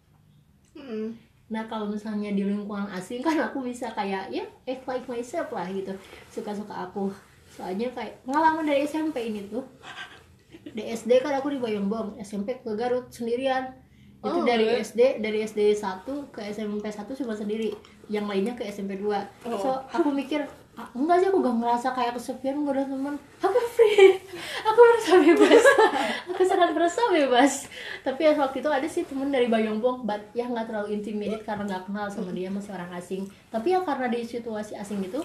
Mm. 0.79 1.19
Nah 1.51 1.67
kalau 1.67 1.91
misalnya 1.91 2.31
di 2.31 2.47
lingkungan 2.47 2.87
asing 2.95 3.19
kan 3.19 3.35
aku 3.43 3.59
bisa 3.59 3.91
kayak 3.91 4.31
ya 4.31 4.47
act 4.63 4.87
like 4.87 5.03
myself 5.11 5.51
lah 5.51 5.67
gitu. 5.67 5.91
Suka-suka 6.31 6.87
aku. 6.87 7.11
Soalnya 7.51 7.91
kayak 7.91 8.23
pengalaman 8.23 8.63
dari 8.63 8.87
SMP 8.87 9.27
ini 9.27 9.51
tuh. 9.51 9.67
Di 10.63 10.95
SD 10.95 11.19
kan 11.19 11.35
aku 11.35 11.51
di 11.51 11.59
Boyongbong 11.59 12.15
SMP 12.23 12.63
ke 12.63 12.71
Garut 12.79 13.11
sendirian 13.11 13.75
itu 14.21 14.37
Oh, 14.37 14.45
dari. 14.45 14.69
SD 14.77 15.17
dari 15.17 15.41
SD 15.41 15.73
1 15.73 16.05
ke 16.29 16.45
SMP 16.53 16.85
1 16.85 17.09
cuma 17.17 17.33
sendiri. 17.33 17.73
Yang 18.05 18.25
lainnya 18.29 18.53
ke 18.53 18.63
SMP 18.69 18.99
2 19.01 19.09
so 19.57 19.81
aku 19.89 20.13
mikir 20.13 20.45
ah, 20.77 20.87
enggak 20.93 21.19
sih 21.19 21.27
aku 21.27 21.39
gak 21.41 21.57
ngerasa 21.57 21.87
kayak 21.91 22.13
kesepian 22.15 22.61
gak 22.61 22.77
ada 22.77 22.83
teman. 22.85 23.15
Aku 23.41 23.57
free. 23.73 24.21
Aku 24.69 24.79
merasa 24.79 25.11
bebas. 25.17 25.63
Aku 26.31 26.41
sangat 26.45 26.69
merasa 26.77 27.01
bebas. 27.09 27.51
Tapi 28.05 28.21
ya 28.29 28.31
waktu 28.37 28.61
itu 28.61 28.69
ada 28.69 28.87
sih 28.87 29.03
temen 29.09 29.33
dari 29.33 29.49
Bayongbong 29.49 30.05
but 30.05 30.21
ya 30.37 30.45
nggak 30.45 30.69
terlalu 30.69 31.01
intimidate 31.01 31.41
karena 31.41 31.65
nggak 31.65 31.89
kenal 31.89 32.05
sama 32.13 32.29
dia 32.29 32.53
masih 32.53 32.71
orang 32.77 32.91
asing. 32.93 33.25
Tapi 33.49 33.73
ya 33.73 33.81
karena 33.81 34.05
di 34.05 34.21
situasi 34.21 34.77
asing 34.77 35.01
itu 35.01 35.17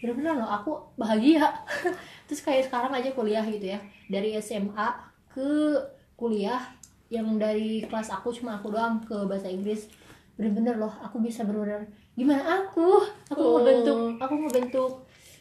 benar-benar 0.00 0.40
loh 0.40 0.48
aku 0.48 0.72
bahagia. 0.96 1.44
Terus 2.28 2.40
kayak 2.40 2.72
sekarang 2.72 2.92
aja 2.96 3.12
kuliah 3.12 3.44
gitu 3.44 3.68
ya. 3.68 3.78
Dari 4.08 4.32
SMA 4.40 4.88
ke 5.32 5.76
kuliah 6.16 6.60
yang 7.08 7.36
dari 7.36 7.84
kelas 7.84 8.10
aku 8.10 8.32
cuma 8.32 8.56
aku 8.56 8.70
doang 8.70 9.00
ke 9.00 9.14
bahasa 9.24 9.46
Inggris. 9.46 9.86
Bener-bener 10.34 10.74
loh 10.76 10.90
aku 10.98 11.18
bisa 11.18 11.44
bener-bener 11.44 11.86
gimana 12.14 12.42
aku? 12.62 13.02
Aku 13.30 13.38
Oh. 13.38 13.52
ngebentuk 13.58 14.18
aku 14.18 14.34
ngebentuk 14.40 14.92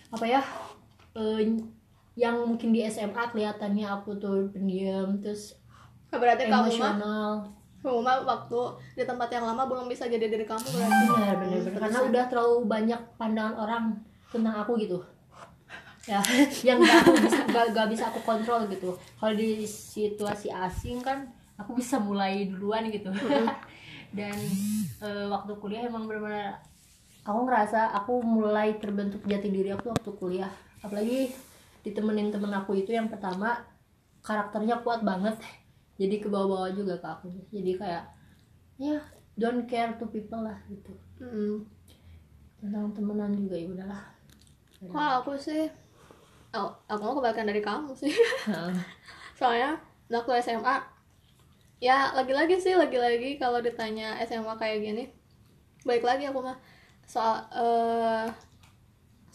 apa 0.09 0.25
ya 0.27 0.41
eh, 1.13 1.41
yang 2.13 2.37
mungkin 2.45 2.69
di 2.69 2.85
SMA 2.85 3.33
kelihatannya 3.33 3.89
aku 3.89 4.13
tuh 4.17 4.45
pendiam 4.49 5.17
terus 5.17 5.57
berarti 6.09 6.45
emosional. 6.45 7.41
kamu 7.81 7.99
mah 7.99 8.21
waktu 8.21 8.59
di 8.93 9.03
tempat 9.03 9.27
yang 9.27 9.43
lama 9.43 9.65
belum 9.65 9.89
bisa 9.89 10.05
jadi 10.05 10.29
diri 10.29 10.45
kamu 10.45 10.61
berarti. 10.61 11.03
Benar 11.09 11.35
benar 11.35 11.59
benar. 11.59 11.79
karena 11.81 11.99
udah 12.05 12.23
terlalu 12.29 12.55
banyak 12.63 13.01
pandangan 13.17 13.55
orang 13.57 13.83
tentang 14.29 14.55
aku 14.55 14.77
gitu. 14.77 15.01
Ya 16.05 16.21
yang 16.67 16.77
gak 16.79 17.01
aku 17.01 17.11
bisa 17.17 17.41
gak, 17.49 17.65
gak 17.73 17.87
bisa 17.89 18.03
aku 18.07 18.19
kontrol 18.21 18.61
gitu. 18.69 18.93
Kalau 19.17 19.33
di 19.33 19.65
situasi 19.65 20.47
asing 20.47 21.01
kan 21.01 21.25
aku 21.57 21.77
bisa 21.77 22.01
mulai 22.01 22.49
duluan 22.49 22.89
gitu. 22.89 23.09
Dan 24.17 24.37
eh, 25.01 25.25
waktu 25.29 25.57
kuliah 25.57 25.89
emang 25.89 26.05
benar-benar 26.05 26.61
aku 27.23 27.39
ngerasa 27.47 27.95
aku 27.97 28.21
mulai 28.21 28.77
terbentuk 28.77 29.23
jati 29.25 29.49
diri 29.49 29.73
aku 29.73 29.93
waktu 29.93 30.11
kuliah. 30.17 30.53
Apalagi 30.83 31.33
ditemenin 31.83 32.31
temen 32.31 32.51
aku 32.53 32.77
itu 32.77 32.95
yang 32.95 33.09
pertama 33.09 33.63
karakternya 34.21 34.81
kuat 34.81 35.01
banget. 35.01 35.37
Jadi 36.01 36.21
ke 36.21 36.27
bawah-bawah 36.29 36.73
juga 36.73 36.97
ke 36.97 37.07
aku. 37.07 37.27
Jadi 37.53 37.71
kayak 37.77 38.03
ya 38.81 38.97
don't 39.37 39.69
care 39.69 39.93
to 39.97 40.05
people 40.09 40.41
lah 40.41 40.57
gitu. 40.69 40.93
Mm. 41.23 41.63
tentang 42.63 42.95
temenan 42.95 43.35
juga 43.35 43.59
ya 43.59 43.67
udahlah. 43.67 44.03
Kalau 44.79 45.11
aku 45.19 45.35
sih 45.35 45.67
oh, 46.55 46.71
aku 46.87 47.01
mau 47.03 47.15
kebalikan 47.19 47.47
dari 47.49 47.59
kamu 47.59 47.91
sih. 47.91 48.13
Soalnya 49.39 49.75
waktu 50.07 50.39
SMA 50.39 50.92
ya 51.83 52.15
lagi-lagi 52.15 52.55
sih 52.63 52.79
lagi-lagi 52.79 53.35
kalau 53.35 53.59
ditanya 53.59 54.15
SMA 54.23 54.55
kayak 54.55 54.79
gini 54.79 55.03
baik 55.83 56.03
lagi 56.07 56.23
aku 56.31 56.39
mah. 56.39 56.55
Soal 57.03 57.43
eh, 57.51 58.27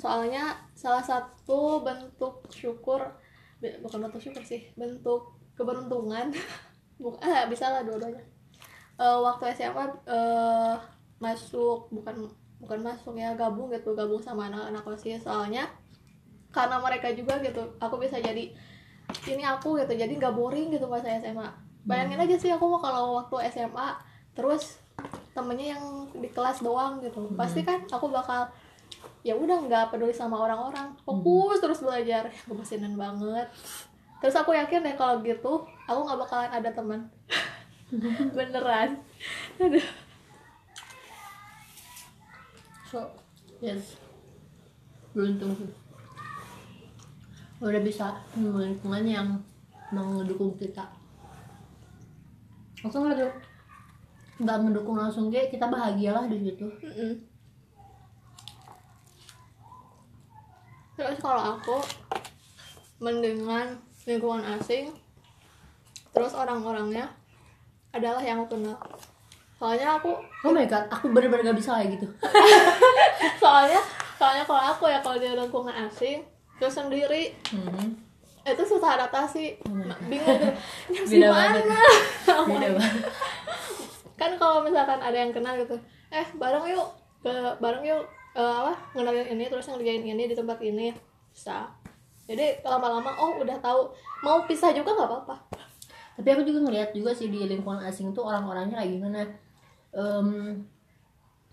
soalnya 0.00 0.56
salah 0.72 1.04
satu 1.04 1.84
bentuk 1.84 2.48
syukur 2.48 3.04
bukan 3.84 3.98
bentuk 4.08 4.22
syukur 4.22 4.40
sih 4.40 4.70
bentuk 4.78 5.36
keberuntungan 5.52 6.32
bukan 7.02 7.20
eh, 7.20 7.44
bisa 7.52 7.68
lah 7.68 7.84
dua-duanya. 7.84 8.24
Eh, 8.96 9.18
waktu 9.20 9.52
SMA 9.52 9.84
eh, 10.08 10.74
masuk 11.20 11.92
bukan 11.92 12.32
bukan 12.64 12.80
masuk 12.80 13.14
ya 13.14 13.36
gabung 13.36 13.68
gitu 13.70 13.92
gabung 13.92 14.24
sama 14.24 14.48
anak-anak 14.48 14.82
osis 14.88 15.22
soalnya 15.22 15.68
karena 16.50 16.80
mereka 16.80 17.12
juga 17.12 17.38
gitu 17.44 17.60
aku 17.78 18.00
bisa 18.02 18.18
jadi 18.18 18.50
ini 19.30 19.44
aku 19.46 19.78
gitu 19.78 19.94
jadi 19.94 20.10
nggak 20.10 20.34
boring 20.34 20.74
gitu 20.74 20.90
pas 20.90 21.04
saya 21.04 21.22
SMA 21.22 21.67
bayangin 21.86 22.18
aja 22.18 22.36
sih 22.38 22.50
aku 22.50 22.64
mau 22.66 22.80
kalau 22.80 23.20
waktu 23.22 23.52
SMA 23.54 23.88
terus 24.34 24.78
temennya 25.34 25.78
yang 25.78 25.84
di 26.10 26.28
kelas 26.30 26.62
doang 26.62 26.98
gitu. 26.98 27.30
Pasti 27.38 27.62
kan 27.62 27.82
aku 27.86 28.10
bakal 28.10 28.50
ya 29.22 29.34
udah 29.38 29.62
nggak 29.66 29.94
peduli 29.94 30.14
sama 30.14 30.34
orang-orang. 30.34 30.94
Fokus 31.06 31.62
terus 31.62 31.82
belajar. 31.82 32.26
Kebasinan 32.46 32.98
banget. 32.98 33.46
Terus 34.18 34.34
aku 34.34 34.50
yakin 34.54 34.82
deh 34.82 34.96
kalau 34.98 35.22
gitu 35.22 35.62
aku 35.86 35.98
nggak 36.02 36.18
bakalan 36.26 36.50
ada 36.50 36.70
teman. 36.74 37.00
Beneran. 38.36 38.98
Aduh. 39.62 39.86
So 42.90 43.06
yes. 43.62 43.94
Beruntung 45.14 45.54
sih. 45.54 45.70
Udah 47.58 47.82
bisa 47.82 48.18
lingkungan 48.38 49.02
yang 49.06 49.28
mau 49.90 50.18
ngedukung 50.18 50.54
kita 50.58 50.97
langsung 52.82 53.10
nggak 53.10 53.32
nggak 54.38 54.58
mendukung 54.62 54.94
langsung 54.94 55.30
kayak 55.34 55.50
kita 55.50 55.66
bahagialah 55.66 56.30
di 56.30 56.38
situ. 56.38 56.66
Terus 60.98 61.18
kalau 61.22 61.58
aku 61.58 61.78
mendingan 62.98 63.78
lingkungan 64.02 64.42
asing, 64.58 64.90
terus 66.10 66.34
orang-orangnya 66.34 67.10
adalah 67.94 68.22
yang 68.22 68.42
aku 68.42 68.58
kenal. 68.58 68.78
Soalnya 69.58 69.98
aku, 69.98 70.14
oh 70.18 70.52
my 70.54 70.66
god 70.70 70.86
aku 70.86 71.10
bener-bener 71.10 71.50
gak 71.50 71.58
bisa 71.58 71.74
kayak 71.78 71.98
gitu. 71.98 72.06
Soalnya, 73.42 73.82
soalnya 74.14 74.46
kalau 74.46 74.62
aku 74.62 74.86
ya 74.86 75.02
kalau 75.02 75.18
di 75.18 75.26
lingkungan 75.30 75.74
asing, 75.86 76.22
terus 76.58 76.74
sendiri 76.74 77.34
itu 78.54 78.64
susah 78.64 78.96
adaptasi, 79.00 79.60
bingung 80.08 80.38
gitu. 80.38 80.48
Ini 80.88 80.96
harus 80.96 81.10
Beda 81.10 81.28
banget. 81.32 81.62
beda 82.50 82.68
banget. 82.76 83.04
Kan 84.18 84.30
kalau 84.36 84.64
misalkan 84.64 84.98
ada 84.98 85.16
yang 85.16 85.32
kenal 85.32 85.54
gitu 85.56 85.78
eh 86.08 86.24
bareng 86.40 86.64
yuk 86.72 86.88
ke 87.20 87.32
bareng 87.60 87.84
yuk 87.84 88.02
eh, 88.32 88.54
apa 88.64 88.72
ngenalin 88.96 89.28
ini 89.36 89.44
terus 89.52 89.68
ngerjain 89.68 90.04
ini 90.04 90.24
di 90.26 90.34
tempat 90.34 90.58
ini. 90.64 90.92
Bisa. 91.32 91.68
Jadi 92.28 92.60
lama-lama 92.64 93.12
oh 93.16 93.40
udah 93.40 93.56
tahu. 93.60 93.88
Mau 94.24 94.44
pisah 94.44 94.72
juga 94.72 94.92
nggak 94.92 95.08
apa-apa. 95.08 95.36
Tapi 96.18 96.28
aku 96.34 96.42
juga 96.42 96.66
ngeliat 96.66 96.90
juga 96.92 97.14
sih 97.14 97.30
di 97.30 97.46
lingkungan 97.46 97.78
asing 97.86 98.10
tuh 98.10 98.26
orang-orangnya 98.26 98.82
kayak 98.82 98.90
gimana. 98.90 99.20
Em, 99.94 100.28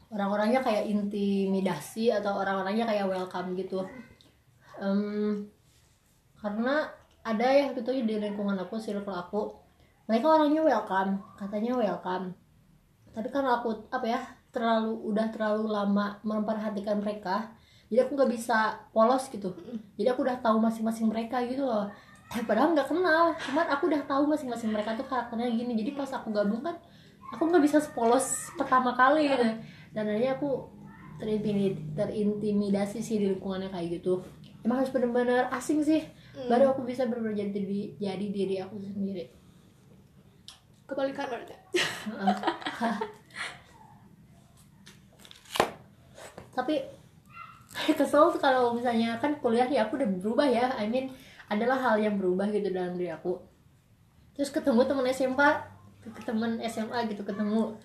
orang-orangnya 0.09 0.59
kayak 0.65 0.89
intimidasi 0.89 2.11
atau 2.11 2.41
orang-orangnya 2.41 2.89
kayak 2.89 3.05
welcome 3.07 3.53
gitu. 3.55 3.85
Em, 4.81 5.47
karena 6.45 6.85
ada 7.25 7.47
ya 7.49 7.73
gitu 7.73 7.89
di 7.89 8.21
lingkungan 8.21 8.53
aku 8.61 8.77
circle 8.77 9.09
aku. 9.09 9.49
Mereka 10.05 10.29
orangnya 10.29 10.61
welcome 10.61 11.17
katanya 11.33 11.73
welcome. 11.73 12.37
Tapi 13.09 13.33
karena 13.33 13.57
aku 13.57 13.89
apa 13.89 14.05
ya 14.05 14.21
terlalu 14.53 15.09
udah 15.09 15.33
terlalu 15.33 15.65
lama 15.73 16.21
memperhatikan 16.21 17.01
mereka 17.01 17.57
jadi 17.89 18.05
aku 18.05 18.17
nggak 18.17 18.31
bisa 18.33 18.75
polos 18.89 19.29
gitu. 19.29 19.53
Jadi 19.97 20.07
aku 20.09 20.25
udah 20.25 20.37
tahu 20.41 20.57
masing-masing 20.57 21.05
mereka 21.09 21.41
gitu 21.45 21.65
loh. 21.65 21.85
Eh, 22.33 22.41
padahal 22.41 22.73
nggak 22.73 22.89
kenal 22.89 23.37
cuman 23.37 23.65
aku 23.69 23.93
udah 23.93 24.01
tahu 24.09 24.25
masing-masing 24.25 24.73
mereka 24.73 24.97
tuh 24.97 25.05
karakternya 25.05 25.53
gini. 25.53 25.77
Jadi 25.77 25.93
pas 25.93 26.09
aku 26.09 26.33
gabung 26.33 26.65
kan 26.65 26.73
aku 27.29 27.45
nggak 27.45 27.61
bisa 27.61 27.77
sepolos 27.77 28.49
pertama 28.57 28.97
kali 28.97 29.29
gitu. 29.29 29.45
Dan 29.93 30.09
akhirnya 30.09 30.33
aku 30.33 30.65
terintimidasi, 31.21 31.93
terintimidasi 31.93 32.99
sih 33.05 33.15
di 33.21 33.25
lingkungannya 33.37 33.69
kayak 33.69 34.01
gitu. 34.01 34.25
Emang 34.65 34.81
harus 34.81 34.89
benar-benar 34.89 35.53
asing 35.53 35.85
sih 35.85 36.01
baru 36.51 36.75
aku 36.75 36.83
bisa 36.83 37.07
benar-benar 37.07 37.39
jadi 37.39 37.51
diri, 37.55 37.81
jadi 37.95 38.25
diri 38.27 38.55
aku 38.59 38.75
sendiri. 38.83 39.31
Kebalikan 40.85 41.25
berarti 41.25 41.55
tapi 46.55 46.79
kesel 47.99 48.31
tuh 48.31 48.39
kalau 48.39 48.71
misalnya 48.71 49.19
kan 49.19 49.35
kuliah 49.43 49.67
ya 49.67 49.85
aku 49.85 49.99
udah 49.99 50.09
berubah 50.23 50.47
ya. 50.47 50.71
I 50.79 50.87
mean 50.87 51.11
adalah 51.51 51.77
hal 51.77 51.99
yang 51.99 52.15
berubah 52.15 52.47
gitu 52.49 52.71
dalam 52.71 52.95
diri 52.95 53.11
aku. 53.11 53.37
Terus 54.33 54.49
ketemu 54.49 54.87
temen 54.87 55.05
SMA 55.11 55.49
ke 56.01 56.21
temen 56.23 56.57
SMA 56.63 57.11
gitu 57.11 57.21
ketemu. 57.27 57.75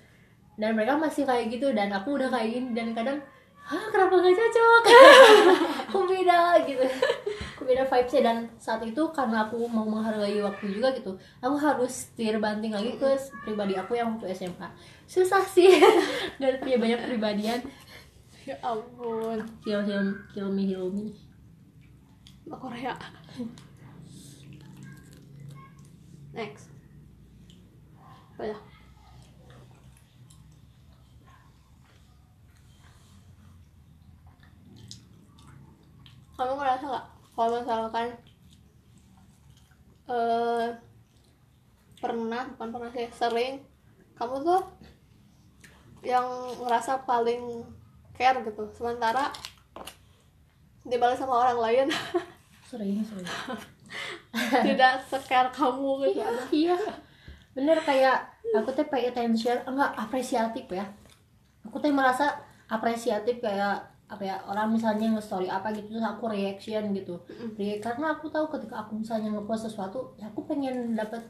Dan 0.54 0.78
mereka 0.78 0.94
masih 0.96 1.26
kayak 1.26 1.50
gitu 1.50 1.74
dan 1.74 1.90
aku 1.90 2.16
udah 2.16 2.30
kayak 2.30 2.48
gini 2.52 2.70
dan 2.76 2.94
kadang 2.94 3.18
hah 3.60 3.84
kenapa 3.90 4.18
gak 4.18 4.34
cocok? 4.34 4.82
Aku 5.90 5.98
beda 6.04 6.58
gitu 6.66 6.84
beda 7.70 7.86
vibesnya 7.86 8.22
dan 8.26 8.36
saat 8.58 8.82
itu 8.82 8.98
karena 9.14 9.46
aku 9.46 9.62
mau 9.70 9.86
menghargai 9.86 10.42
waktu 10.42 10.74
juga 10.74 10.90
gitu 10.90 11.14
aku 11.38 11.54
harus 11.54 12.10
setir 12.10 12.42
banting 12.42 12.74
lagi 12.74 12.98
ke 12.98 13.06
pribadi 13.46 13.78
aku 13.78 13.94
yang 13.94 14.18
waktu 14.18 14.34
SMA 14.34 14.66
susah 15.10 15.42
sih. 15.42 15.74
Dan 16.40 16.62
punya 16.62 16.78
banyak 16.78 17.00
pribadian 17.02 17.58
ya 18.46 18.54
ampun. 18.62 19.42
Kill 19.66 19.82
him 19.82 20.14
kill 20.30 20.54
me 20.54 20.70
heal 20.70 20.86
me. 20.94 21.10
Mbak 22.46 22.58
Korea. 22.62 22.94
Next. 26.30 26.70
Apa 28.38 28.54
ya? 28.54 28.58
Kamu 36.38 36.56
ngerasa 36.56 36.84
gak 36.88 37.19
kalau 37.40 37.56
misalkan 37.64 38.12
eh 40.12 40.68
pernah 41.96 42.44
bukan 42.52 42.68
pernah 42.68 42.90
sih 42.92 43.08
sering 43.16 43.64
kamu 44.12 44.44
tuh 44.44 44.60
yang 46.04 46.28
ngerasa 46.60 47.08
paling 47.08 47.64
care 48.12 48.44
gitu. 48.44 48.68
Sementara 48.76 49.32
dibalas 50.84 51.16
sama 51.16 51.40
orang 51.40 51.56
lain. 51.64 51.86
Sering 52.68 53.00
sering. 53.00 53.24
Tidak 54.68 54.94
sekar 55.08 55.48
kamu 55.48 56.12
gitu. 56.12 56.20
Ada 56.20 56.44
iya. 56.52 56.76
Bener 57.56 57.80
kayak 57.80 58.28
aku 58.52 58.76
tuh 58.76 58.84
pay 58.92 59.08
attention 59.08 59.64
enggak 59.64 59.96
apresiatif 59.96 60.68
ya. 60.68 60.84
Aku 61.64 61.80
tuh 61.80 61.88
merasa 61.88 62.36
apresiatif 62.68 63.40
kayak 63.40 63.88
apa 64.10 64.22
ya 64.26 64.36
orang 64.50 64.74
misalnya 64.74 65.06
nge-story 65.14 65.46
apa 65.46 65.70
gitu 65.70 65.94
terus 65.94 66.02
aku 66.02 66.26
reaction 66.26 66.90
gitu. 66.90 67.22
React, 67.54 67.80
karena 67.86 68.06
aku 68.18 68.26
tahu 68.26 68.50
ketika 68.58 68.82
aku 68.82 68.98
misalnya 68.98 69.30
ngepost 69.38 69.70
sesuatu 69.70 70.18
ya 70.18 70.26
aku 70.26 70.42
pengen 70.50 70.98
dapat 70.98 71.22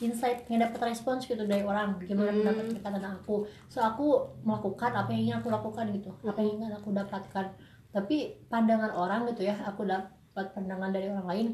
insight 0.00 0.48
pengen 0.48 0.64
dapat 0.64 0.80
respons 0.88 1.28
gitu 1.28 1.44
dari 1.44 1.60
orang 1.62 2.00
gimana 2.00 2.32
Hmm. 2.32 2.40
pendapat 2.40 2.64
mereka 2.72 2.88
tentang 2.96 3.14
aku. 3.20 3.44
So 3.68 3.84
aku 3.84 4.24
melakukan 4.40 4.90
apa 4.96 5.12
yang 5.12 5.20
ingin 5.28 5.36
aku 5.44 5.48
lakukan 5.52 5.84
gitu 5.92 6.10
apa 6.24 6.38
yang 6.40 6.52
ingin 6.64 6.72
aku 6.72 6.88
dapatkan. 6.96 7.46
Tapi 7.92 8.16
pandangan 8.48 8.92
orang 8.96 9.28
gitu 9.28 9.44
ya 9.44 9.56
aku 9.68 9.84
dapat 9.84 10.46
pandangan 10.56 10.90
dari 10.90 11.12
orang 11.12 11.28
lain 11.28 11.48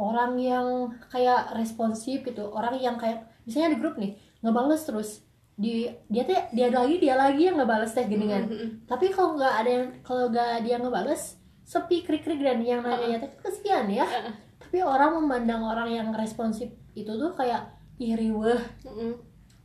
orang 0.00 0.40
yang 0.40 0.66
kayak 1.12 1.52
responsif 1.54 2.24
gitu 2.24 2.48
orang 2.50 2.80
yang 2.80 2.96
kayak 2.96 3.28
misalnya 3.44 3.76
di 3.76 3.78
grup 3.78 4.00
nih 4.00 4.16
ngebales 4.40 4.82
terus 4.88 5.22
di 5.62 5.74
dia 6.08 6.24
teh 6.24 6.42
dia 6.50 6.68
lagi 6.68 6.98
dia 6.98 7.14
lagi 7.14 7.42
yang 7.44 7.54
ngebales 7.54 7.94
teh 7.94 8.02
gini 8.04 8.26
kan 8.26 8.42
Mm-mm. 8.44 8.82
tapi 8.82 9.06
kalau 9.08 9.38
nggak 9.38 9.54
ada 9.54 9.70
yang 9.70 9.86
kalau 10.02 10.26
nggak 10.26 10.50
dia 10.60 10.76
ngebales 10.76 11.38
sepi 11.62 12.02
krik 12.02 12.20
krik 12.20 12.42
dan 12.42 12.58
yang 12.58 12.82
nanya 12.82 13.22
teh 13.22 13.30
kesian 13.38 13.86
ya. 13.86 14.02
Heeh. 14.02 14.34
tapi 14.58 14.78
orang 14.80 15.14
memandang 15.14 15.62
orang 15.62 15.86
yang 15.86 16.08
responsif 16.12 16.66
itu 16.92 17.08
tuh 17.08 17.30
kayak 17.30 17.62
ih 17.96 18.12
riweh. 18.12 18.58
Mm-mm. 18.82 19.12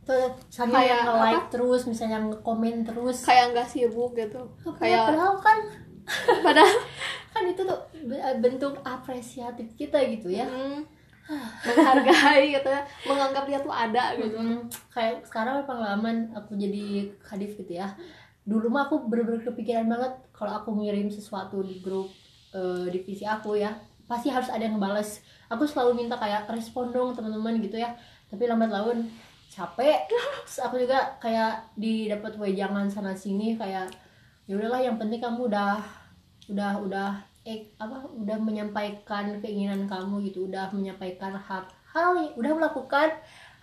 tuh 0.00 0.16
misalnya 0.46 0.72
Kayak 0.74 0.88
yang 0.88 1.02
nge-like 1.04 1.36
apa? 1.36 1.50
terus 1.50 1.82
misalnya 1.84 2.14
yang 2.16 2.28
komen 2.40 2.76
terus. 2.80 3.18
Kayak 3.24 3.44
nggak 3.52 3.68
sibuk 3.68 4.12
gitu. 4.14 4.40
Kayak 4.78 5.04
padahal 5.10 5.34
kan 5.36 5.58
padahal? 6.40 6.72
Kan 7.28 7.44
itu 7.44 7.60
tuh 7.60 7.76
be- 8.02 8.24
bentuk 8.40 8.80
apresiatif 8.80 9.68
kita 9.74 10.00
gitu 10.08 10.32
ya. 10.32 10.48
Mm, 10.48 10.80
menghargai 11.28 12.56
gitu 12.56 12.68
ya 12.68 12.82
menganggap 13.04 13.44
dia 13.44 13.58
tuh 13.60 13.72
ada 13.72 14.16
gitu. 14.16 14.36
Mm, 14.36 14.64
kayak 14.88 15.20
sekarang 15.28 15.68
pengalaman 15.68 16.32
aku 16.32 16.56
jadi 16.56 17.12
kadif 17.20 17.56
gitu 17.60 17.76
ya? 17.76 17.92
Dulu 18.48 18.72
mah 18.72 18.88
aku 18.88 19.04
bener-bener 19.04 19.44
kepikiran 19.44 19.84
banget 19.84 20.12
kalau 20.32 20.56
aku 20.56 20.72
ngirim 20.80 21.12
sesuatu 21.12 21.60
di 21.60 21.84
grup 21.84 22.08
eh, 22.56 22.88
divisi 22.88 23.28
aku 23.28 23.60
ya. 23.60 23.76
Pasti 24.08 24.32
harus 24.32 24.48
ada 24.48 24.64
yang 24.64 24.80
ngebales. 24.80 25.20
Aku 25.52 25.68
selalu 25.68 26.00
minta 26.00 26.16
kayak 26.16 26.48
respon 26.48 26.88
dong 26.88 27.12
teman-teman 27.12 27.60
gitu 27.60 27.76
ya. 27.76 27.92
Tapi 28.32 28.48
lambat 28.48 28.72
laun 28.72 29.04
capek. 29.52 30.08
Terus 30.08 30.56
aku 30.64 30.80
juga 30.80 31.20
kayak 31.20 31.76
didapat 31.76 32.40
wejangan 32.40 32.88
sana 32.88 33.12
sini 33.12 33.52
kayak 33.60 33.92
ya 34.48 34.56
udahlah 34.56 34.80
yang 34.80 34.96
penting 34.96 35.20
kamu 35.20 35.52
udah 35.52 35.76
udah 36.48 36.80
udah 36.80 37.27
eh 37.48 37.64
apa 37.80 38.04
udah 38.12 38.36
menyampaikan 38.36 39.40
keinginan 39.40 39.88
kamu 39.88 40.20
gitu 40.28 40.44
udah 40.44 40.68
menyampaikan 40.68 41.32
hal 41.32 41.64
hal 41.88 42.12
udah 42.36 42.52
melakukan 42.52 43.08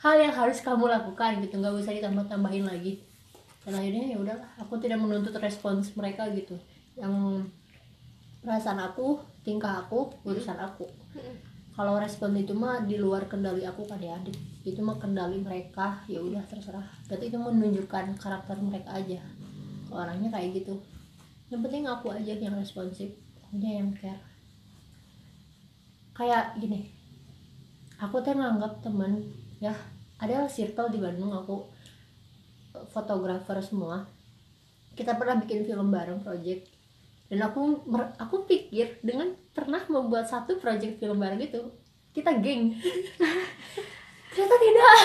hal 0.02 0.16
yang 0.18 0.34
harus 0.34 0.58
kamu 0.66 0.90
lakukan 0.90 1.38
gitu 1.46 1.62
nggak 1.62 1.78
usah 1.78 1.94
ditambah 1.94 2.26
tambahin 2.26 2.66
lagi. 2.66 3.02
Dan 3.66 3.82
akhirnya 3.82 4.14
ya 4.14 4.18
udahlah 4.22 4.50
aku 4.62 4.78
tidak 4.78 5.02
menuntut 5.02 5.34
respons 5.42 5.94
mereka 5.98 6.30
gitu. 6.34 6.54
Yang 6.94 7.46
perasaan 8.46 8.78
aku 8.78 9.18
tingkah 9.42 9.82
aku 9.82 10.14
urusan 10.22 10.58
aku. 10.62 10.86
Kalau 11.74 11.98
respon 11.98 12.38
itu 12.38 12.54
mah 12.54 12.86
di 12.86 13.02
luar 13.02 13.26
kendali 13.26 13.66
aku 13.66 13.90
kan 13.90 13.98
ya 13.98 14.14
adik. 14.22 14.38
Itu 14.62 14.86
mah 14.86 15.02
kendali 15.02 15.42
mereka 15.42 16.06
ya 16.06 16.22
udah 16.22 16.46
terserah. 16.46 16.86
Berarti 17.10 17.34
itu 17.34 17.38
menunjukkan 17.42 18.22
karakter 18.22 18.58
mereka 18.62 19.02
aja. 19.02 19.20
Orangnya 19.90 20.30
kayak 20.30 20.62
gitu. 20.62 20.78
Yang 21.50 21.62
penting 21.66 21.84
aku 21.90 22.14
aja 22.14 22.34
yang 22.38 22.54
responsif 22.54 23.25
akunya 23.46 23.86
yang 23.86 23.94
care. 23.94 24.26
Kayak 26.18 26.58
gini 26.58 26.96
aku 27.96 28.20
tuh 28.20 28.36
nganggap 28.36 28.84
temen 28.84 29.24
ya 29.64 29.72
ada 30.20 30.48
circle 30.52 30.92
di 30.92 31.00
Bandung 31.00 31.32
aku 31.32 31.64
eh, 32.74 32.86
fotografer 32.90 33.62
semua. 33.62 34.04
Kita 34.98 35.14
pernah 35.20 35.38
bikin 35.44 35.68
film 35.68 35.92
bareng 35.92 36.24
project. 36.24 36.72
Dan 37.26 37.42
aku 37.42 37.84
aku 38.22 38.46
pikir 38.48 39.02
dengan 39.02 39.34
pernah 39.52 39.82
membuat 39.90 40.30
satu 40.30 40.62
project 40.62 41.02
film 41.02 41.20
bareng 41.20 41.42
itu 41.42 41.62
kita 42.16 42.32
geng. 42.40 42.72
Ternyata 44.32 44.56
tidak. 44.56 44.96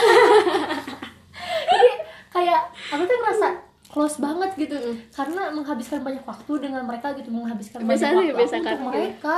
Jadi 1.70 1.92
kayak 2.30 2.62
aku 2.94 3.02
tuh 3.06 3.18
merasa 3.18 3.69
close 3.90 4.22
banget 4.22 4.54
gitu. 4.54 4.78
Karena 5.10 5.50
menghabiskan 5.50 6.00
banyak 6.00 6.22
waktu 6.22 6.52
dengan 6.62 6.86
mereka 6.86 7.10
gitu 7.18 7.28
menghabiskan 7.28 7.82
Bisa 7.82 8.14
banyak 8.14 8.30
sih, 8.30 8.30
waktu 8.30 8.30
aku 8.30 8.46
kan, 8.46 8.60
untuk 8.62 8.70
gitu. 8.78 8.86
mereka. 8.86 9.36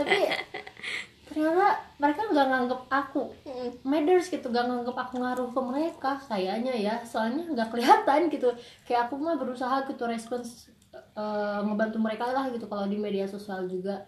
Tapi 0.00 0.18
ternyata 1.30 1.66
mereka 2.02 2.20
nggak 2.26 2.46
nganggep 2.50 2.80
aku 2.90 3.22
Mm. 3.46 3.70
matters 3.86 4.26
gitu 4.26 4.50
gak 4.50 4.66
nganggep 4.66 4.96
aku 4.98 5.14
ngaruh 5.22 5.48
ke 5.52 5.60
mereka 5.62 6.12
kayaknya 6.26 6.74
ya. 6.74 6.94
Soalnya 7.04 7.44
nggak 7.46 7.68
kelihatan 7.70 8.20
gitu. 8.26 8.48
Kayak 8.82 9.06
aku 9.06 9.14
mah 9.20 9.36
berusaha 9.36 9.84
gitu 9.84 10.02
respons 10.08 10.72
eh, 10.90 11.58
ngebantu 11.62 12.00
mereka 12.02 12.32
lah 12.32 12.50
gitu 12.50 12.66
kalau 12.66 12.88
di 12.88 12.98
media 12.98 13.28
sosial 13.28 13.68
juga. 13.68 14.00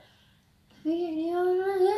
Tapi 0.83 1.31
ya 1.31 1.38
ya, 1.38 1.96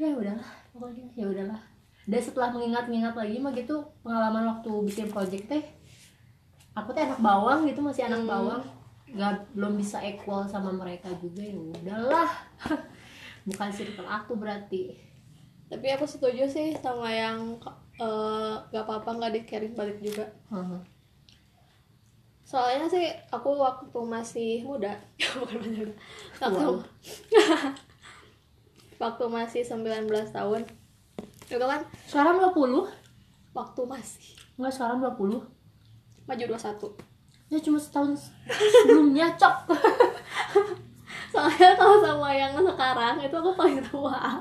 ya 0.00 0.08
udahlah 0.16 0.48
pokoknya 0.72 1.06
ya 1.12 1.26
udahlah. 1.28 1.60
Dan 2.04 2.20
setelah 2.20 2.52
mengingat-ingat 2.52 3.12
lagi 3.12 3.36
mah 3.36 3.52
gitu 3.52 3.80
pengalaman 4.00 4.44
waktu 4.48 4.70
bikin 4.88 5.08
project 5.08 5.44
teh 5.48 5.64
aku 6.74 6.90
teh 6.90 7.02
anak 7.02 7.18
bawang 7.18 7.64
gitu 7.64 7.80
masih 7.80 8.04
anak 8.04 8.20
Hmm. 8.20 8.30
bawang. 8.30 8.62
Nggak 9.06 9.32
belum 9.52 9.72
bisa 9.74 9.98
equal 10.00 10.42
sama 10.44 10.70
mereka 10.70 11.06
juga 11.16 11.40
ya 11.40 11.54
udahlah. 11.54 12.30
Bukan 13.46 13.68
circle 13.70 14.04
aku 14.04 14.34
berarti. 14.34 14.90
Tapi 15.64 15.86
aku 15.90 16.04
setuju 16.04 16.44
sih 16.44 16.74
sama 16.74 17.08
yang 17.08 17.56
gak 18.66 18.82
apa-apa 18.82 19.06
nggak 19.12 19.32
di 19.32 19.40
carry 19.44 19.68
balik 19.70 19.98
juga. 19.98 20.26
Soalnya 22.44 22.86
sih 22.86 23.06
aku 23.28 23.56
waktu 23.56 23.98
masih 24.00 24.50
muda 24.62 24.92
bukan 25.40 25.56
masih 25.58 25.78
muda. 25.80 25.94
Waktu, 26.38 26.58
Wow. 26.60 26.74
waktu 29.02 29.24
masih 29.26 29.62
19 29.62 30.06
tahun. 30.30 30.62
Itu 31.44 31.60
kan 31.60 31.80
Sekarang 32.04 32.36
20? 32.40 32.88
waktu 33.52 33.80
masih. 33.84 34.26
Enggak, 34.56 34.72
sekarang 34.74 34.98
20 35.00 35.38
maju 36.24 36.44
21 36.56 37.14
Ya 37.52 37.58
cuma 37.60 37.76
setahun 37.76 38.32
sebelumnya, 38.48 39.28
cok. 39.36 39.68
Soalnya 41.32 41.70
kalau 41.76 42.00
sama 42.00 42.32
yang 42.32 42.56
sekarang 42.56 43.20
itu 43.20 43.36
aku 43.36 43.52
paling 43.52 43.78
tua. 43.84 44.40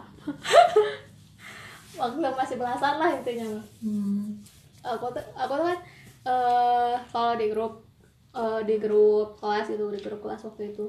Waktu 1.99 2.17
masih 2.23 2.57
belasan 2.57 2.97
lah 2.97 3.11
intinya. 3.13 3.59
Hmm. 3.83 4.39
aku 4.83 5.07
tuh 5.15 5.23
aku 5.31 5.53
tuh 5.55 5.65
kan 5.71 5.79
eh 6.27 6.95
kalau 7.07 7.39
di 7.39 7.47
grup 7.47 7.87
eh, 8.35 8.59
di 8.67 8.75
grup 8.81 9.39
kelas 9.39 9.71
itu 9.71 9.85
di 9.93 9.99
grup 10.01 10.19
kelas 10.23 10.43
waktu 10.49 10.73
itu. 10.73 10.85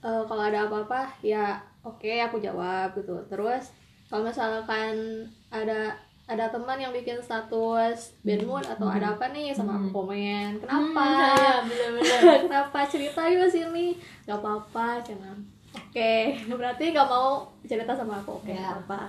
Eh, 0.00 0.22
kalau 0.30 0.42
ada 0.46 0.70
apa-apa 0.70 1.10
ya 1.26 1.58
oke 1.82 2.12
aku 2.22 2.38
jawab 2.38 2.94
gitu. 2.94 3.18
Terus 3.26 3.74
kalau 4.06 4.30
misalkan 4.30 5.26
ada 5.50 5.96
ada 6.32 6.48
teman 6.48 6.76
yang 6.76 6.90
bikin 6.90 7.20
status 7.20 8.16
bad 8.20 8.42
mood 8.42 8.64
atau 8.64 8.88
ada 8.88 9.12
apa 9.12 9.28
nih 9.30 9.52
sama 9.52 9.76
aku 9.76 9.88
komen. 9.92 10.58
Kenapa? 10.58 11.08
Hmm, 11.62 11.68
bener-bener 11.68 12.20
kenapa? 12.48 12.78
Cerita 12.84 13.22
yuk 13.28 13.46
sini. 13.46 13.94
Gak 14.24 14.40
apa-apa 14.40 14.98
jangan 15.00 15.36
oke 15.72 16.14
berarti 16.60 16.92
gak 16.92 17.08
mau 17.08 17.48
cerita 17.64 17.92
sama 17.92 18.18
aku. 18.18 18.40
Oke 18.40 18.52
Ya. 18.52 18.72
gak 18.72 18.88
apa 18.88 19.02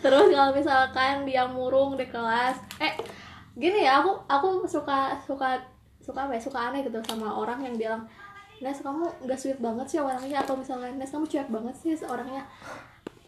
terus 0.00 0.32
kalau 0.32 0.52
misalkan 0.56 1.28
dia 1.28 1.44
murung 1.44 2.00
di 2.00 2.08
kelas 2.08 2.56
eh 2.80 2.96
gini 3.52 3.84
ya 3.84 4.00
aku 4.00 4.16
aku 4.24 4.64
suka 4.64 5.12
suka 5.20 5.60
suka 6.00 6.24
apa 6.24 6.32
ya? 6.32 6.40
Suka 6.40 6.58
aneh 6.70 6.80
gitu 6.80 6.96
sama 7.04 7.28
orang 7.28 7.60
yang 7.60 7.76
bilang 7.76 8.02
Nes 8.56 8.80
kamu 8.80 9.04
gak 9.28 9.36
sweet 9.36 9.60
banget 9.60 9.84
sih 9.84 10.00
orangnya? 10.00 10.40
Atau 10.40 10.56
misalnya 10.56 10.88
Nes 10.96 11.12
kamu 11.12 11.28
cuek 11.28 11.48
banget 11.52 11.74
sih? 11.76 11.92
Orangnya 12.08 12.40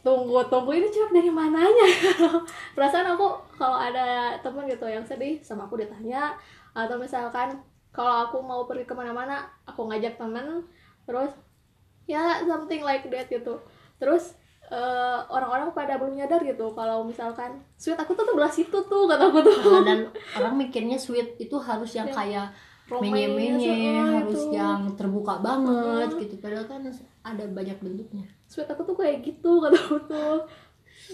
tunggu 0.01 0.41
tunggu 0.47 0.73
ini 0.73 0.89
cuek 0.89 1.11
dari 1.11 1.31
mananya? 1.31 1.87
Perasaan 2.77 3.13
aku 3.13 3.27
kalau 3.55 3.77
ada 3.77 4.35
temen 4.39 4.65
gitu 4.65 4.87
yang 4.87 5.03
sedih 5.03 5.39
sama 5.41 5.67
aku 5.67 5.77
ditanya 5.77 6.33
atau 6.73 6.97
misalkan 6.97 7.59
kalau 7.91 8.27
aku 8.27 8.39
mau 8.39 8.63
pergi 8.65 8.85
ke 8.85 8.95
mana-mana 8.95 9.43
aku 9.65 9.89
ngajak 9.89 10.15
temen 10.15 10.63
terus 11.03 11.33
ya 12.07 12.41
something 12.45 12.81
like 12.81 13.05
that 13.09 13.27
gitu. 13.27 13.59
Terus 13.99 14.39
eh, 14.69 15.19
orang-orang 15.27 15.73
pada 15.73 15.97
belum 15.97 16.15
nyadar 16.15 16.41
gitu 16.41 16.71
kalau 16.73 17.03
misalkan 17.03 17.59
sweet 17.75 17.97
aku 17.97 18.13
tuh 18.13 18.25
sebelah 18.25 18.53
situ 18.53 18.79
tuh 18.87 19.05
kata 19.05 19.29
aku 19.29 19.41
tuh. 19.41 19.57
Nah, 19.61 19.83
dan 19.83 19.99
orang 20.39 20.55
mikirnya 20.57 20.97
sweet 20.97 21.35
itu 21.37 21.57
harus 21.59 21.91
yang 21.93 22.09
Ya, 22.09 22.15
kayak 22.15 22.49
menye-menye 22.89 24.01
oh, 24.01 24.09
harus 24.25 24.49
itu. 24.49 24.57
yang 24.57 24.81
terbuka 24.97 25.37
banget 25.41 26.09
Hmm. 26.09 26.21
gitu. 26.25 26.35
Padahal 26.41 26.65
kan 26.65 26.81
ada 27.21 27.45
banyak 27.45 27.77
bentuknya 27.85 28.25
sweet 28.49 28.67
aku 28.67 28.83
tuh 28.89 28.97
kayak 28.97 29.21
gitu 29.23 29.59
kata 29.63 29.79
aku 29.79 29.99
tuh. 30.09 30.37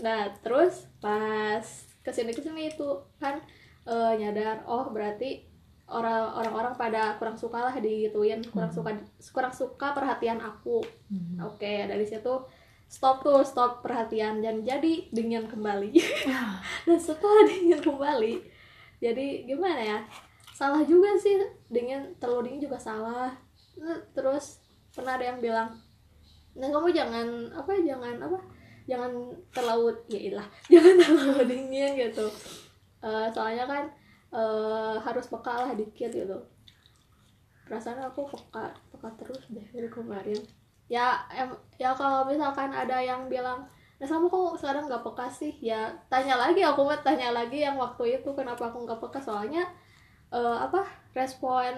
Nah 0.00 0.30
terus 0.40 0.86
pas 1.02 1.66
ke 2.00 2.10
sini 2.14 2.30
ke 2.30 2.40
sini 2.40 2.70
itu 2.70 2.88
kan 3.18 3.42
eh, 3.84 4.12
nyadar 4.16 4.62
oh 4.64 4.88
berarti 4.94 5.50
orang 5.84 6.40
orang-orang 6.40 6.74
pada 6.80 7.20
kurang 7.20 7.36
suka 7.36 7.68
lah 7.68 7.76
digituin 7.76 8.40
kurang 8.48 8.72
suka 8.72 8.96
kurang 9.34 9.52
suka 9.52 9.92
perhatian 9.92 10.40
aku. 10.40 10.80
Hmm. 11.12 11.44
oke 11.44 11.72
dari 11.90 12.08
situ 12.08 12.32
stop 12.88 13.20
tuh 13.20 13.44
stop 13.44 13.84
perhatian 13.84 14.40
dan 14.40 14.64
jadi 14.64 15.10
dingin 15.12 15.50
kembali. 15.50 15.92
Dan 16.86 17.00
setelah 17.00 17.44
dingin 17.44 17.82
kembali 17.82 18.54
jadi 19.04 19.44
gimana 19.44 19.80
ya 19.84 19.98
salah 20.56 20.80
juga 20.86 21.12
sih 21.20 21.36
dingin 21.68 22.16
terlalu 22.16 22.48
dingin 22.48 22.70
juga 22.70 22.80
salah. 22.80 23.36
Terus 24.16 24.64
pernah 24.94 25.20
ada 25.20 25.28
yang 25.34 25.44
bilang 25.44 25.76
nah 26.54 26.70
kamu 26.70 26.94
jangan 26.94 27.26
apa 27.50 27.70
jangan 27.82 28.14
apa 28.22 28.38
jangan 28.86 29.10
terlalu 29.50 29.90
ya 30.06 30.20
ilah 30.30 30.46
jangan 30.72 30.94
terlalu 31.00 31.42
dingin 31.50 31.92
gitu. 31.98 32.26
Eh, 33.04 33.26
soalnya 33.32 33.64
kan 33.68 33.84
eh, 34.32 34.94
harus 35.00 35.26
peka 35.28 35.66
lah 35.66 35.70
dikit 35.74 36.10
gitu. 36.12 36.38
Perasaan 37.64 38.00
aku 38.06 38.28
peka 38.28 38.70
peka 38.92 39.08
terus 39.18 39.42
deh 39.50 39.66
dari 39.72 39.88
kemarin. 39.88 40.40
Ya 40.86 41.24
em, 41.32 41.50
ya 41.80 41.96
kalau 41.96 42.28
misalkan 42.28 42.70
ada 42.70 43.00
yang 43.00 43.26
bilang 43.26 43.64
Nah 43.94 44.10
kamu 44.10 44.26
kok 44.26 44.58
sekarang 44.58 44.84
nggak 44.90 45.04
peka 45.06 45.26
sih? 45.30 45.54
Ya 45.62 45.88
tanya 46.10 46.34
lagi 46.36 46.60
aku 46.60 46.82
mah 46.82 46.98
tanya 47.00 47.30
lagi 47.30 47.62
yang 47.62 47.78
waktu 47.78 48.20
itu 48.20 48.30
kenapa 48.34 48.68
aku 48.68 48.84
nggak 48.84 49.00
peka. 49.00 49.20
Soalnya 49.22 49.64
eh, 50.34 50.58
apa 50.60 50.84
respon 51.14 51.72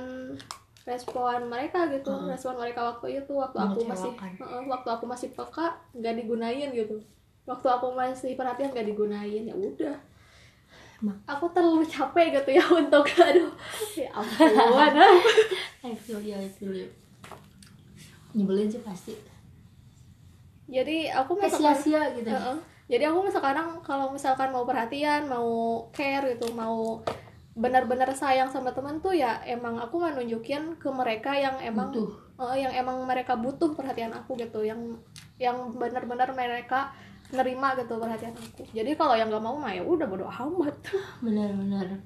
respon 0.87 1.51
mereka 1.51 1.91
gitu 1.91 2.09
Hmm. 2.09 2.31
respon 2.31 2.55
mereka 2.57 2.81
waktu 2.87 3.19
itu 3.19 3.33
waktu 3.35 3.59
aku 3.59 3.79
masih. 3.85 4.11
Heeh, 4.15 4.63
waktu 4.65 4.89
aku 4.89 5.05
masih 5.05 5.29
peka 5.31 5.75
nggak 5.93 6.15
digunain 6.17 6.71
gitu 6.71 6.97
waktu 7.43 7.67
aku 7.67 7.91
masih 7.93 8.35
perhatian 8.35 8.71
nggak 8.71 8.87
digunain 8.87 9.43
ya 9.43 9.53
udah 9.53 9.99
aku 11.27 11.47
terlalu 11.53 11.85
capek 11.85 12.33
gitu 12.33 12.51
ya 12.55 12.65
untuk 12.65 13.05
aduh 13.27 13.51
ya 13.95 14.09
ampun 14.11 14.51
I 15.87 15.95
feel 15.95 16.19
you, 16.19 16.35
I 16.35 16.49
feel 16.49 16.73
you. 16.73 16.89
Nyebelin 18.33 18.67
sih 18.67 18.81
pasti. 18.81 19.15
jadi 20.67 21.15
aku 21.15 21.39
misalkan 21.39 21.79
sia-sia 21.79 22.03
gitu. 22.13 22.27
Heeh. 22.27 22.57
jadi 22.87 23.07
aku 23.07 23.27
sekarang 23.29 23.79
kalau 23.81 24.11
misalkan 24.11 24.51
mau 24.51 24.67
perhatian 24.67 25.27
mau 25.27 25.47
care 25.91 26.35
gitu 26.35 26.51
mau 26.53 26.99
benar-benar 27.57 28.13
sayang 28.13 28.53
sama 28.53 28.71
teman 28.77 29.01
tuh 29.01 29.17
ya 29.17 29.41
emang 29.49 29.81
aku 29.81 29.97
nggak 29.97 30.21
nunjukin 30.21 30.77
ke 30.77 30.89
mereka 30.93 31.33
yang 31.33 31.57
emang 31.65 31.89
Butuh. 31.89 32.09
eh, 32.53 32.69
yang 32.69 32.73
emang 32.77 33.01
mereka 33.09 33.33
butuh 33.33 33.73
perhatian 33.73 34.13
aku 34.13 34.37
gitu 34.37 34.61
yang 34.61 35.01
yang 35.41 35.73
benar-benar 35.73 36.37
mereka 36.37 36.93
nerima 37.33 37.73
gitu 37.81 37.97
perhatian 37.97 38.37
aku 38.37 38.61
jadi 38.77 38.93
kalau 38.93 39.17
yang 39.17 39.33
nggak 39.33 39.41
mau 39.41 39.57
mah 39.57 39.73
ya 39.73 39.81
udah 39.83 40.05
bodo 40.05 40.29
amat 40.29 40.77
Benar-benar. 41.25 41.97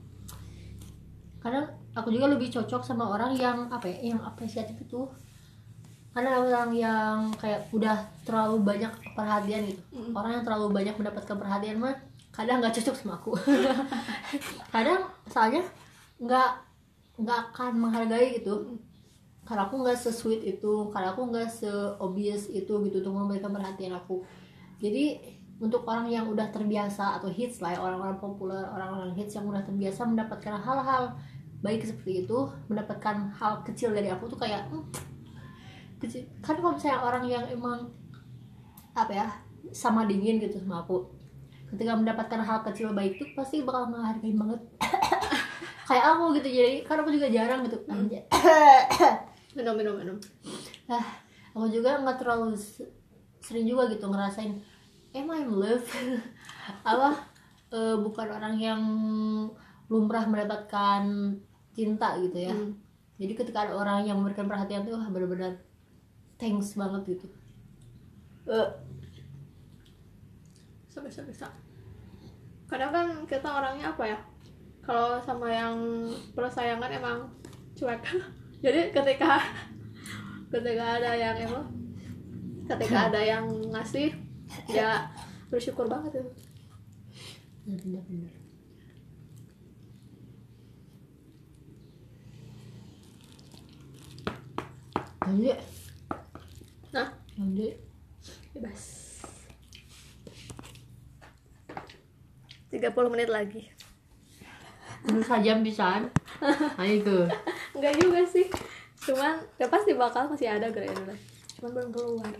Kadang 1.41 1.67
aku 1.97 2.13
juga 2.13 2.29
lebih 2.31 2.53
cocok 2.53 2.85
sama 2.85 3.17
orang 3.17 3.33
yang 3.35 3.67
apa 3.73 3.89
ya, 3.89 4.13
yang 4.15 4.21
apresiatif 4.21 4.77
itu. 4.77 5.09
Karena 6.13 6.37
orang 6.43 6.71
yang 6.75 7.17
kayak 7.39 7.71
udah 7.73 7.97
terlalu 8.27 8.61
banyak 8.61 8.93
perhatian 9.15 9.63
gitu. 9.73 9.83
Mm. 9.95 10.13
Orang 10.13 10.31
yang 10.37 10.45
terlalu 10.45 10.67
banyak 10.75 10.95
mendapatkan 10.99 11.37
perhatian 11.39 11.79
mah 11.81 11.97
kadang 12.41 12.65
nggak 12.65 12.73
cocok 12.81 12.97
sama 12.97 13.21
aku. 13.21 13.37
kadang 14.75 15.05
soalnya 15.29 15.61
nggak 16.17 16.51
nggak 17.21 17.39
akan 17.53 17.73
menghargai 17.77 18.41
gitu. 18.41 18.81
Karena 19.45 19.69
aku 19.69 19.85
nggak 19.85 19.99
se-sweet 20.01 20.41
itu, 20.47 20.89
karena 20.89 21.13
aku 21.13 21.29
nggak 21.29 21.49
se-obvious 21.53 22.49
itu 22.49 22.73
gitu 22.89 22.97
untuk 23.05 23.13
memberikan 23.13 23.53
perhatian 23.53 23.93
aku. 23.93 24.25
Jadi 24.81 25.21
untuk 25.61 25.85
orang 25.85 26.09
yang 26.09 26.25
udah 26.33 26.49
terbiasa 26.49 27.21
atau 27.21 27.29
hits 27.29 27.61
lah 27.61 27.77
ya, 27.77 27.81
orang-orang 27.85 28.17
populer, 28.17 28.65
orang-orang 28.65 29.13
hits 29.13 29.37
yang 29.37 29.45
udah 29.45 29.61
terbiasa 29.61 30.09
mendapatkan 30.09 30.57
hal-hal 30.57 31.13
baik 31.61 31.85
seperti 31.85 32.25
itu, 32.25 32.49
mendapatkan 32.73 33.37
hal 33.37 33.61
kecil 33.69 33.93
dari 33.93 34.09
aku 34.09 34.25
tuh 34.33 34.41
kayak 34.41 34.73
hmm, 34.73 34.89
kecil. 36.01 36.25
Kan 36.41 36.57
kalau 36.57 36.73
misalnya 36.73 37.05
orang 37.05 37.25
yang 37.29 37.45
emang 37.53 37.93
apa 38.97 39.13
ya 39.13 39.29
sama 39.77 40.09
dingin 40.09 40.41
gitu 40.41 40.57
sama 40.57 40.81
aku, 40.81 41.20
ketika 41.71 41.93
mendapatkan 41.95 42.41
hal 42.41 42.59
kecil 42.63 42.91
baik 42.91 43.17
itu 43.17 43.31
pasti 43.33 43.63
bakal 43.63 43.87
menghargai 43.87 44.35
banget. 44.35 44.61
kayak 45.89 46.05
aku 46.07 46.39
gitu 46.39 46.49
jadi 46.49 46.87
kan 46.87 47.03
aku 47.03 47.11
juga 47.11 47.27
jarang 47.27 47.67
gitu 47.67 47.79
anjay. 47.87 48.23
minum 49.59 49.75
minum 49.75 49.95
minum 49.99 50.17
ah 50.95 51.03
aku 51.51 51.67
juga 51.67 51.99
nggak 51.99 52.19
terlalu 52.19 52.55
sering 53.41 53.67
juga 53.67 53.91
gitu 53.91 54.07
ngerasain 54.07 54.55
am 55.11 55.27
I 55.27 55.43
in 55.43 55.51
love 55.51 55.83
apa 56.91 57.19
eh, 57.71 57.97
bukan 57.99 58.27
orang 58.31 58.55
yang 58.55 58.83
lumrah 59.87 60.23
mendapatkan 60.25 61.03
cinta 61.73 62.15
gitu 62.23 62.39
ya 62.39 62.55
Hmm. 62.55 62.79
jadi 63.19 63.33
ketika 63.35 63.67
ada 63.67 63.75
orang 63.75 64.07
yang 64.07 64.23
memberikan 64.23 64.47
perhatian 64.47 64.87
tuh 64.87 64.95
benar-benar 65.11 65.59
thanks 66.39 66.75
banget 66.75 67.19
gitu 67.19 67.27
Eh, 68.47 68.69
bisa 70.91 71.07
bisa 71.07 71.23
bisa 71.23 71.47
kadang 72.67 72.91
kan 72.91 73.07
kita 73.27 73.47
orangnya 73.47 73.95
apa 73.95 74.05
ya? 74.07 74.19
Kalau 74.83 75.23
sama 75.23 75.47
yang 75.51 75.75
persayangan 76.35 76.91
emang 76.91 77.31
cuek. 77.79 78.03
Jadi 78.65 78.91
ketika 78.91 79.39
ketika 80.51 80.85
ada 80.99 81.15
yang 81.15 81.37
emang 81.47 81.67
ketika 82.67 82.99
ada 83.11 83.23
yang 83.23 83.47
ngasih 83.71 84.15
ya 84.67 85.11
bersyukur 85.47 85.87
banget 85.87 86.23
itu. 86.23 86.31
Benar-benar 87.71 88.35
lanjut. 95.27 95.59
Nah. 96.91 97.09
Lanjut. 97.39 97.79
Bebas 98.51 99.00
30 102.81 103.13
menit 103.13 103.29
lagi. 103.29 103.69
Terus 105.05 105.29
sajam 105.29 105.61
pisan 105.61 106.09
nah 106.41 106.89
itu. 106.89 107.29
Enggak 107.77 107.95
juga 108.01 108.25
sih. 108.25 108.49
Cuman 109.05 109.45
ya 109.61 109.69
pasti 109.69 109.93
bakal 109.93 110.33
masih 110.33 110.49
ada 110.49 110.73
gara-gara. 110.73 111.17
Cuman 111.61 111.71
belum 111.77 111.91
keluar. 111.93 112.33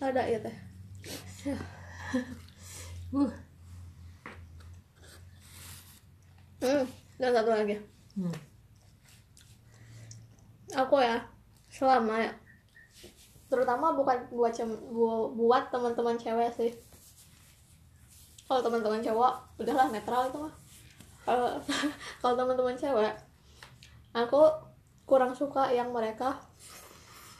Ada 0.00 0.22
ya 0.24 0.38
teh? 0.40 0.56
Uh. 3.08 3.32
Hmm 6.60 6.84
dan 7.18 7.34
satu 7.34 7.50
lagi 7.50 7.76
hmm. 8.18 8.34
aku 10.74 10.98
ya 10.98 11.22
selama 11.70 12.18
ya. 12.18 12.32
Terutama 13.48 13.96
bukan 13.96 14.28
buat 14.34 14.52
cem- 14.52 14.82
bu- 14.92 15.32
buat 15.32 15.70
teman-teman 15.72 16.18
cewek 16.18 16.50
sih. 16.52 16.72
Kalau 18.44 18.60
teman-teman 18.60 19.00
cowok 19.00 19.62
udahlah 19.62 19.88
netral 19.88 20.28
itu 20.28 20.38
mah. 20.42 20.54
Kalau 21.24 22.34
teman-teman 22.38 22.76
cewek 22.76 23.14
aku 24.12 24.42
kurang 25.08 25.32
suka 25.32 25.72
yang 25.72 25.88
mereka 25.94 26.36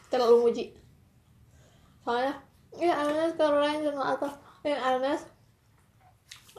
terlalu 0.08 0.48
muji. 0.48 0.64
Soalnya 2.00 2.32
ya 2.76 2.92
Agnes 2.96 3.36
keren 3.36 3.84
sama 3.84 4.16
atau 4.16 4.30
ya 4.64 4.76
Agnes 4.76 5.24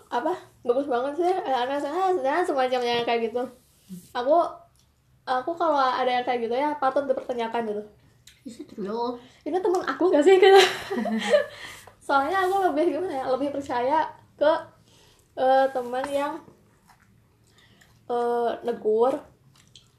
apa 0.10 0.34
bagus 0.66 0.90
banget 0.90 1.22
sih 1.22 1.34
Agnes 1.46 1.86
ah 1.86 2.10
dan 2.18 2.42
semacamnya 2.42 3.06
kayak 3.06 3.30
gitu 3.30 3.46
aku 4.14 4.38
aku 5.30 5.52
kalau 5.54 5.78
ada 5.78 6.10
yang 6.10 6.26
kayak 6.26 6.50
gitu 6.50 6.56
ya 6.58 6.74
patut 6.78 7.06
dipertanyakan 7.06 7.70
gitu. 7.70 7.84
Ini 9.46 9.58
temen 9.62 9.82
aku 9.86 10.10
gak 10.10 10.26
sih 10.26 10.42
gitu? 10.42 10.62
Soalnya 12.06 12.42
aku 12.50 12.74
lebih 12.74 12.98
gimana 12.98 13.14
ya 13.22 13.26
lebih 13.30 13.54
percaya 13.54 14.10
ke 14.34 14.52
eh, 15.38 15.66
teman 15.70 16.06
yang 16.10 16.34
eh, 18.10 18.52
negur 18.66 19.14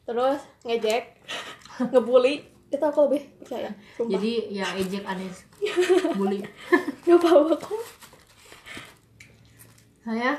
terus 0.03 0.43
ngejek 0.67 1.23
ngebully. 1.95 2.43
Itu 2.71 2.83
aku 2.87 3.11
lebih 3.11 3.23
percaya 3.43 3.71
sumpah. 3.99 4.15
Jadi 4.19 4.33
ya 4.55 4.67
ejek 4.79 5.03
Anes 5.07 5.47
bully. 6.19 6.43
gak 7.07 7.19
apa 7.19 7.29
aku 7.55 7.77
Saya 10.01 10.33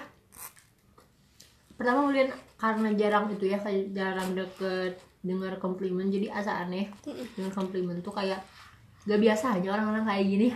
pertama 1.76 2.08
mungkin 2.12 2.30
karena 2.62 2.94
jarang 2.94 3.26
itu 3.34 3.50
ya 3.50 3.58
jarang 3.90 4.38
deket 4.38 5.02
dengar 5.26 5.58
komplimen 5.58 6.14
jadi 6.14 6.30
asa 6.30 6.62
aneh. 6.62 6.94
Dengan 7.34 7.50
komplimen 7.50 7.98
tuh 8.06 8.14
kayak 8.14 8.38
gak 9.10 9.18
biasa 9.18 9.58
aja 9.58 9.74
orang-orang 9.74 10.06
kayak 10.06 10.26
gini. 10.30 10.48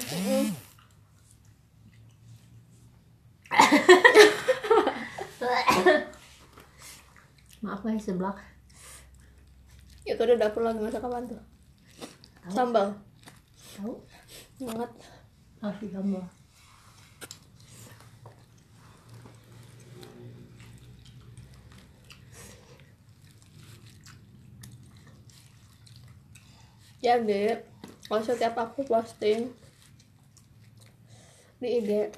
Maaf 7.65 7.81
guys 7.81 8.05
seblak. 8.05 8.37
Itu 10.05 10.21
udah 10.21 10.37
dapur 10.37 10.61
lagi 10.61 10.77
masak 10.85 11.01
apaan 11.01 11.25
tuh? 11.25 11.41
Sambal? 12.53 12.93
Tahu. 13.81 13.97
Banget. 14.61 14.91
Masih 15.57 15.89
sambal 15.89 16.44
Ya, 27.05 27.21
jadi 27.21 27.61
kalau 28.09 28.25
setiap 28.25 28.57
aku 28.57 28.81
posting 28.81 29.53
di 31.61 31.67
IG 31.77 32.09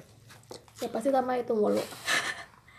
ya 0.80 0.88
pasti 0.88 1.12
sama 1.12 1.36
itu 1.36 1.52
mulu. 1.52 1.84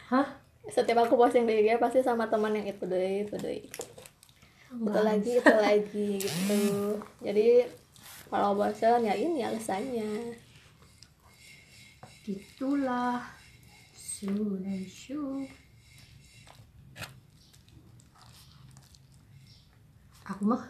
Hah? 0.10 0.26
Setiap 0.74 1.06
aku 1.06 1.14
posting 1.14 1.46
di 1.46 1.62
IG 1.62 1.78
pasti 1.78 2.02
sama 2.02 2.26
teman 2.26 2.58
yang 2.58 2.66
itu 2.66 2.82
deh 2.90 3.30
itu 3.30 3.38
deh 3.38 3.62
Bang. 4.74 4.90
itu 4.90 5.02
lagi 5.06 5.32
itu 5.38 5.54
lagi 5.54 6.10
gitu. 6.18 6.62
Jadi 7.22 7.70
kalau 8.34 8.58
bosan 8.58 9.06
ya 9.06 9.14
ini 9.14 9.46
alasannya. 9.46 10.34
Gitulah. 12.26 13.22
Sunan 13.94 14.82
shu. 14.90 15.46
Aku 20.26 20.42
mah 20.46 20.66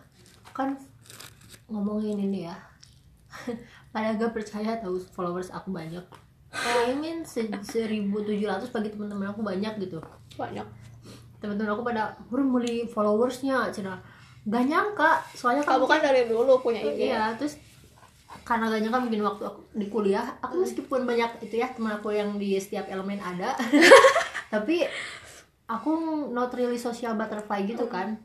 kan 0.51 0.75
ngomongin 1.69 2.17
ini 2.17 2.49
ya. 2.49 2.55
Pada 3.93 4.17
gak 4.17 4.33
percaya 4.33 4.77
tahu 4.81 4.97
followers 5.13 5.53
aku 5.53 5.69
banyak. 5.73 6.01
I 6.49 6.97
mean 6.97 7.21
se- 7.21 7.45
1700 7.45 8.09
bagi 8.73 8.89
teman-teman 8.89 9.29
aku 9.29 9.41
banyak 9.45 9.77
gitu. 9.85 10.01
Banyak. 10.33 10.65
Teman-teman 11.39 11.71
aku 11.77 11.83
pada 11.85 12.17
"Hur, 12.29 12.41
beli 12.41 12.89
followersnya 12.89 13.69
cina. 13.69 14.01
Gak 14.49 14.65
nyangka 14.65 15.21
soalnya 15.37 15.61
kamu 15.61 15.85
kan 15.85 16.01
dari 16.01 16.25
dulu 16.25 16.57
punya 16.57 16.81
IG 16.81 17.13
iya 17.13 17.37
terus 17.37 17.61
karena 18.41 18.65
gak 18.69 18.81
nyangka 18.81 18.99
mungkin 19.05 19.21
waktu 19.21 19.43
aku 19.45 19.59
di 19.77 19.85
kuliah 19.93 20.25
aku 20.41 20.65
meskipun 20.65 21.05
banyak 21.05 21.45
itu 21.45 21.61
ya 21.61 21.69
teman 21.69 22.01
aku 22.01 22.09
yang 22.09 22.33
di 22.41 22.57
setiap 22.57 22.89
elemen 22.89 23.21
ada. 23.21 23.53
Tapi 24.53 24.89
aku 25.69 25.89
not 26.33 26.49
really 26.57 26.81
social 26.81 27.13
butterfly 27.13 27.61
gitu 27.61 27.85
kan 27.85 28.17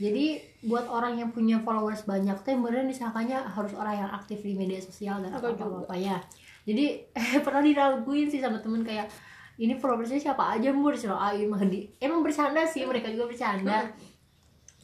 jadi 0.00 0.40
buat 0.64 0.88
orang 0.88 1.20
yang 1.20 1.30
punya 1.36 1.60
followers 1.60 2.08
banyak 2.08 2.40
tuh 2.40 2.56
beneran 2.56 2.88
disangkanya 2.88 3.44
harus 3.44 3.76
orang 3.76 4.00
yang 4.00 4.10
aktif 4.14 4.40
di 4.40 4.56
media 4.56 4.80
sosial 4.80 5.20
dan 5.20 5.36
apa 5.36 5.52
apa 5.52 5.96
ya. 5.98 6.16
Jadi 6.64 7.12
eh, 7.12 7.40
pernah 7.44 7.60
diraguin 7.60 8.32
sih 8.32 8.40
sama 8.40 8.62
temen 8.62 8.80
kayak 8.80 9.12
ini 9.60 9.76
followersnya 9.76 10.32
siapa 10.32 10.56
aja 10.56 10.72
mur 10.72 10.96
sih 10.96 11.12
ah 11.12 11.36
emang 11.36 11.68
di 11.68 11.92
emang 12.00 12.24
bercanda 12.24 12.64
sih 12.64 12.88
mereka 12.88 13.12
juga 13.12 13.28
bercanda. 13.28 13.92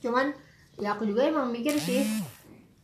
Cuman 0.05 0.29
ya 0.77 0.93
aku 0.93 1.09
juga 1.09 1.25
emang 1.25 1.49
mikir 1.49 1.75
sih 1.81 2.05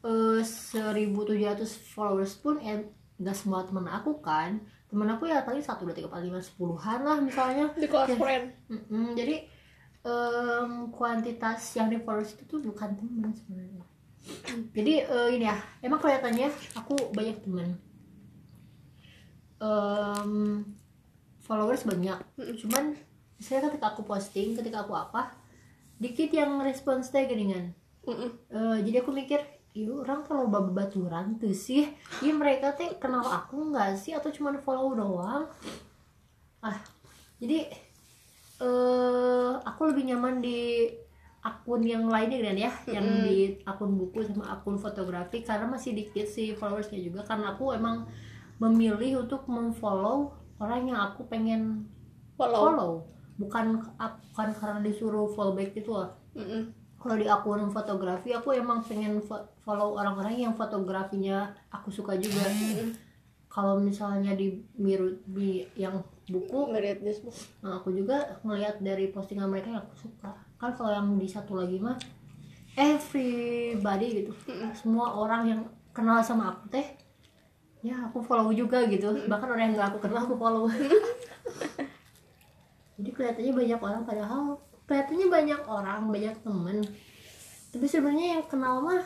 eh 0.05 0.41
1700 0.41 1.61
followers 1.93 2.41
pun 2.41 2.57
eh 2.65 2.89
gak 3.21 3.37
semua 3.37 3.69
temen 3.69 3.85
aku 3.85 4.25
kan. 4.25 4.65
Temen 4.89 5.07
aku 5.13 5.29
ya 5.29 5.45
paling 5.45 5.61
satu 5.61 5.85
dua 5.85 5.93
tiga 5.93 6.09
empat 6.09 6.25
lima 6.25 6.41
sepuluhan 6.41 7.05
lah 7.05 7.21
misalnya. 7.21 7.69
Di 7.77 7.85
close 7.85 8.17
friend. 8.17 8.49
Mm-mm, 8.73 9.13
jadi 9.13 9.54
em, 10.05 10.71
kuantitas 10.93 11.61
yang 11.77 11.89
di 11.89 11.99
followers 12.01 12.37
itu 12.37 12.45
tuh 12.45 12.61
bukan 12.61 12.93
teman 12.97 13.33
sebenarnya. 13.33 13.85
Jadi 14.73 14.95
eh, 15.05 15.29
ini 15.37 15.45
ya 15.45 15.57
emang 15.85 16.01
kelihatannya 16.01 16.49
aku 16.77 16.95
banyak 17.13 17.37
teman 17.45 17.77
Em, 19.65 20.61
followers 21.41 21.89
banyak. 21.89 22.19
Cuman 22.61 22.93
saya 23.41 23.65
ketika 23.69 23.97
aku 23.97 24.03
posting 24.05 24.57
ketika 24.57 24.85
aku 24.85 24.95
apa 24.97 25.35
dikit 26.01 26.31
yang 26.33 26.61
respons 26.65 27.11
teh 27.13 27.25
geningan 27.29 27.75
Mm-mm. 28.05 28.31
Eh, 28.53 28.79
jadi 28.85 29.01
aku 29.05 29.11
mikir 29.13 29.41
Iya 29.75 29.91
orang 29.91 30.23
kalau 30.23 30.47
babaturan 30.47 31.35
tuh 31.43 31.51
sih? 31.51 31.91
Iya 32.23 32.31
mereka 32.31 32.79
teh 32.79 32.95
kenal 32.95 33.27
aku 33.27 33.75
nggak 33.75 33.99
sih? 33.99 34.15
Atau 34.15 34.31
cuma 34.31 34.55
follow 34.63 34.95
doang? 34.95 35.51
Ah 36.63 36.79
Jadi 37.43 37.67
eh 38.65 39.53
Aku 39.65 39.93
lebih 39.93 40.09
nyaman 40.09 40.41
di 40.41 40.89
Akun 41.45 41.85
yang 41.85 42.09
lainnya 42.09 42.41
kan 42.41 42.57
ya. 42.57 42.73
Yang 42.89 43.07
di 43.21 43.37
akun 43.69 44.01
buku 44.01 44.25
sama 44.25 44.49
akun 44.49 44.81
fotografi. 44.81 45.45
Karena 45.45 45.69
masih 45.69 45.93
dikit 45.93 46.25
sih 46.25 46.57
followersnya 46.57 46.97
juga. 47.05 47.21
Karena 47.21 47.53
aku 47.53 47.77
emang 47.77 48.09
memilih 48.57 49.29
untuk 49.29 49.45
memfollow 49.45 50.33
Orang 50.57 50.89
yang 50.89 50.97
aku 50.97 51.29
pengen 51.29 51.85
follow. 52.41 52.73
follow. 52.73 52.93
Bukan, 53.37 53.77
bukan 53.77 54.49
karena 54.55 54.79
disuruh 54.81 55.27
follow 55.27 55.53
back 55.53 55.75
gitu 55.75 55.99
lah 55.99 56.15
kalau 57.05 57.21
di 57.21 57.29
akun 57.29 57.69
fotografi 57.69 58.33
aku 58.33 58.57
emang 58.57 58.81
pengen 58.81 59.21
fo- 59.21 59.45
follow 59.61 59.93
orang-orang 59.93 60.41
yang 60.41 60.57
fotografinya 60.57 61.53
aku 61.69 61.93
suka 61.93 62.17
juga. 62.17 62.41
Kalau 63.53 63.77
misalnya 63.77 64.33
di 64.33 64.65
miru 64.81 65.21
di 65.29 65.69
yang 65.77 66.01
buku 66.25 66.73
Merit 66.73 67.05
this 67.05 67.21
book. 67.21 67.37
nah, 67.61 67.81
aku 67.81 67.93
juga 67.93 68.41
ngelihat 68.41 68.81
dari 68.81 69.13
postingan 69.13 69.53
mereka 69.53 69.77
yang 69.77 69.85
aku 69.85 70.09
suka. 70.09 70.33
Kan 70.57 70.73
kalau 70.73 70.93
yang 70.93 71.09
di 71.21 71.29
satu 71.29 71.61
lagi 71.61 71.77
mah 71.77 71.97
everybody 72.77 74.25
gitu. 74.25 74.33
Semua 74.73 75.21
orang 75.21 75.43
yang 75.45 75.61
kenal 75.93 76.25
sama 76.25 76.57
aku 76.57 76.73
teh 76.73 76.87
ya 77.85 78.09
aku 78.09 78.25
follow 78.25 78.49
juga 78.57 78.89
gitu. 78.89 79.13
Bahkan 79.29 79.49
orang 79.49 79.65
yang 79.69 79.73
gak 79.77 79.89
aku 79.93 80.09
kenal 80.09 80.25
aku 80.25 80.37
follow. 80.41 80.65
Jadi 82.97 83.11
kelihatannya 83.11 83.53
banyak 83.53 83.81
orang 83.83 84.03
padahal 84.09 84.57
kelihatannya 84.89 85.29
banyak 85.29 85.61
orang 85.69 86.01
banyak 86.09 86.35
temen. 86.41 86.79
Tapi 87.69 87.85
sebenarnya 87.85 88.41
yang 88.41 88.45
kenal 88.49 88.81
mah 88.81 89.05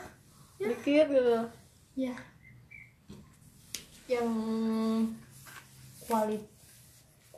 dikit 0.62 1.10
gitu. 1.10 1.38
Ya. 1.98 2.14
Yang 4.06 4.30
quality 6.06 6.57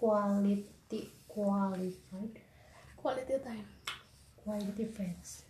quality 0.01 1.13
qualified 1.29 2.41
quality 2.97 3.37
time. 3.45 3.69
Quality 4.41 4.85
friends 4.89 5.45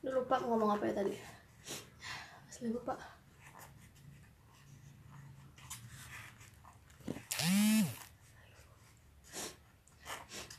Udah 0.00 0.12
lupa 0.16 0.40
ngomong 0.40 0.80
apa 0.80 0.88
ya 0.88 1.04
tadi. 1.04 1.12
Asli 2.48 2.72
lupa. 2.72 2.96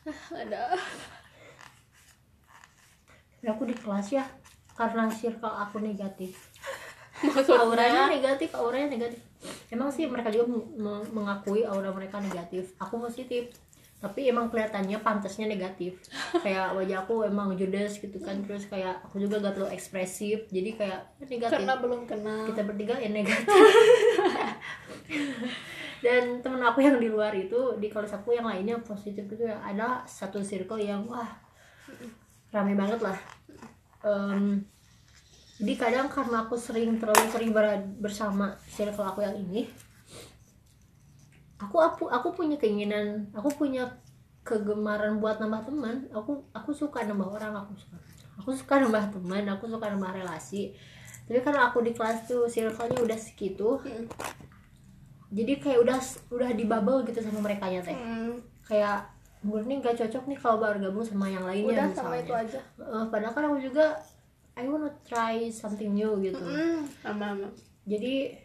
Ah, 0.06 0.22
ada 0.38 0.78
Ya, 3.40 3.56
aku 3.56 3.64
di 3.64 3.76
kelas 3.76 4.08
ya 4.12 4.26
karena 4.76 5.12
circle 5.12 5.52
aku 5.52 5.84
negatif. 5.84 6.40
Maksudnya? 7.20 7.60
Auranya 7.68 8.04
negatif 8.08 8.50
auranya 8.56 8.88
negatif. 8.96 9.20
Emang 9.68 9.92
sih 9.92 10.08
mereka 10.08 10.32
juga 10.32 10.48
meng- 10.56 10.72
meng- 10.80 11.10
mengakui 11.12 11.68
aura 11.68 11.92
mereka 11.92 12.24
negatif. 12.24 12.76
Aku 12.80 13.00
positif 13.00 13.52
tapi 14.00 14.32
emang 14.32 14.48
kelihatannya 14.48 15.04
pantasnya 15.04 15.52
negatif. 15.52 16.00
Kayak 16.44 16.72
wajah 16.72 17.04
aku 17.04 17.28
emang 17.28 17.52
judes 17.60 18.00
gitu 18.00 18.16
kan 18.24 18.40
terus 18.48 18.72
kayak 18.72 19.04
aku 19.04 19.20
juga 19.20 19.44
gak 19.44 19.60
terlalu 19.60 19.76
ekspresif 19.76 20.48
jadi 20.48 20.70
kayak 20.80 21.00
negatif. 21.28 21.60
Karena 21.60 21.76
belum 21.84 22.08
kenal. 22.08 22.48
Kita 22.48 22.62
bertiga 22.64 22.96
yang 23.04 23.12
negatif. 23.12 23.52
Dan 26.00 26.40
temen 26.40 26.64
aku 26.64 26.80
yang 26.80 26.96
di 26.96 27.12
luar 27.12 27.36
itu 27.36 27.76
di 27.76 27.92
kelas 27.92 28.16
aku 28.16 28.32
yang 28.32 28.48
lainnya 28.48 28.80
positif 28.80 29.28
gitu 29.28 29.44
ya 29.44 29.60
ada 29.60 30.00
satu 30.08 30.40
circle 30.40 30.80
yang 30.80 31.04
wah 31.04 31.28
rame 32.50 32.74
banget 32.74 33.00
lah. 33.02 33.18
Em, 34.06 34.64
jadi 35.60 35.74
kadang 35.76 36.08
karena 36.08 36.48
aku 36.48 36.56
sering 36.56 36.98
terlalu 36.98 37.26
sering 37.30 37.52
bersama 38.00 38.56
circle 38.72 39.04
aku 39.04 39.20
yang 39.22 39.36
ini 39.36 39.68
aku 41.60 41.76
aku 41.84 42.08
aku 42.08 42.32
punya 42.32 42.56
keinginan 42.56 43.28
aku 43.36 43.52
punya 43.52 44.00
kegemaran 44.48 45.20
buat 45.20 45.38
nambah 45.44 45.68
teman. 45.68 46.08
Aku 46.16 46.48
aku 46.56 46.72
suka 46.72 47.04
nambah 47.04 47.28
orang 47.28 47.54
aku 47.60 47.76
suka 47.76 47.98
aku 48.40 48.50
suka 48.56 48.74
nambah 48.80 49.12
teman 49.12 49.44
aku 49.52 49.68
suka 49.68 49.92
nambah 49.92 50.24
relasi. 50.24 50.72
Tapi 51.28 51.46
karena 51.46 51.70
aku 51.70 51.86
di 51.86 51.94
kelas 51.94 52.26
tuh 52.26 52.50
circle-nya 52.50 53.04
udah 53.06 53.20
segitu 53.20 53.78
Hmm. 53.86 54.10
jadi 55.30 55.62
kayak 55.62 55.80
udah 55.86 56.00
udah 56.34 56.50
di 56.58 56.66
bubble 56.66 57.06
gitu 57.06 57.22
sama 57.22 57.46
mereka 57.46 57.70
ya 57.70 57.86
teh. 57.86 57.94
Hmm, 57.94 58.42
kayak 58.66 59.06
murni 59.40 59.80
gak 59.80 59.96
cocok 59.96 60.24
nih 60.28 60.40
kalau 60.40 60.60
baru 60.60 60.78
gabung 60.84 61.06
sama 61.06 61.32
yang 61.32 61.48
lainnya 61.48 61.72
udah 61.72 61.88
misalnya. 61.88 62.04
sama 62.04 62.16
itu 62.20 62.34
aja. 62.36 62.60
Eh, 62.60 63.06
padahal 63.08 63.34
kan 63.34 63.44
aku 63.48 63.58
juga 63.64 63.86
I 64.60 64.68
wanna 64.68 64.92
try 65.08 65.48
something 65.48 65.96
new 65.96 66.20
gitu. 66.20 66.44
Hmm, 66.44 66.84
sama 67.00 67.32
sama. 67.32 67.48
Jadi 67.88 68.36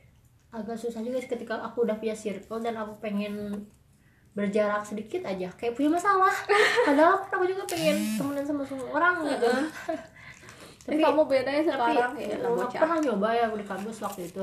agak 0.54 0.78
susah 0.78 1.02
juga 1.02 1.18
sih 1.18 1.26
ketika 1.26 1.58
aku 1.58 1.82
udah 1.82 1.98
punya 1.98 2.14
circle 2.14 2.62
dan 2.62 2.78
aku 2.78 2.94
pengen 3.02 3.66
berjarak 4.38 4.86
sedikit 4.86 5.26
aja. 5.26 5.50
Kayak 5.58 5.74
punya 5.74 5.98
masalah. 5.98 6.30
Padahal 6.86 7.26
kan 7.26 7.42
aku 7.42 7.46
juga 7.50 7.66
pengen 7.66 7.96
temenan 8.14 8.46
sama 8.46 8.62
semua 8.62 8.86
orang 8.94 9.14
gitu. 9.26 9.50
Tapi 10.84 11.00
kamu 11.00 11.22
beda 11.26 11.50
ya 11.50 11.62
tapi 11.64 11.96
sekarang 11.96 12.12
ya 12.22 12.36
aku 12.38 12.54
bocah 12.60 12.78
pernah 12.78 12.98
nyoba 13.02 13.28
ya 13.34 13.46
di 13.50 13.66
kampus 13.66 13.96
waktu 13.98 14.20
itu. 14.30 14.42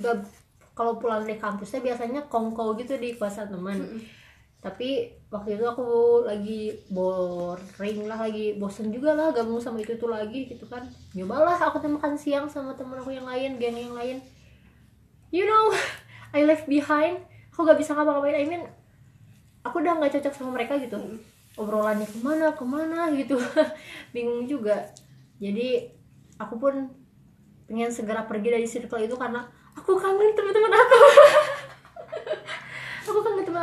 Udah 0.00 0.16
kalau 0.72 0.96
pulang 0.96 1.20
dari 1.28 1.36
kampusnya 1.36 1.84
biasanya 1.84 2.24
kongko 2.32 2.72
gitu 2.80 2.96
di 2.96 3.20
kosan 3.20 3.52
teman 3.52 3.76
tapi 4.62 5.10
waktu 5.26 5.58
itu 5.58 5.66
aku 5.66 6.22
lagi 6.22 6.70
boring 6.94 8.06
lah 8.06 8.30
lagi 8.30 8.54
bosen 8.54 8.94
juga 8.94 9.10
lah 9.10 9.34
gabung 9.34 9.58
sama 9.58 9.82
itu 9.82 9.98
itu 9.98 10.06
lagi 10.06 10.46
gitu 10.46 10.70
kan. 10.70 10.86
Nyobalah 11.18 11.58
aku 11.58 11.82
tuh 11.82 11.90
makan 11.90 12.14
siang 12.14 12.46
sama 12.46 12.70
temen 12.78 12.94
aku 12.94 13.10
yang 13.10 13.26
lain 13.26 13.58
geng 13.58 13.74
yang 13.74 13.90
lain. 13.90 14.22
You 15.34 15.50
know 15.50 15.74
I 16.36 16.46
left 16.46 16.70
behind. 16.70 17.26
Aku 17.50 17.66
gak 17.66 17.74
bisa 17.74 17.90
ngapa-ngapain. 17.98 18.38
I 18.38 18.46
mean 18.46 18.62
aku 19.66 19.82
udah 19.82 19.98
nggak 19.98 20.14
cocok 20.14 20.30
sama 20.30 20.54
mereka 20.54 20.78
gitu. 20.78 21.18
Obrolannya 21.58 22.06
ke 22.06 22.18
mana 22.22 22.54
ke 22.54 22.62
mana 22.62 23.10
gitu. 23.18 23.42
Bingung 24.14 24.46
juga. 24.46 24.94
Jadi 25.42 25.90
aku 26.38 26.54
pun 26.62 26.86
pengen 27.66 27.90
segera 27.90 28.22
pergi 28.30 28.48
dari 28.54 28.66
circle 28.70 29.02
itu 29.02 29.18
karena 29.18 29.42
aku 29.74 29.98
kangen 29.98 30.38
teman-teman 30.38 30.70
aku 30.70 30.98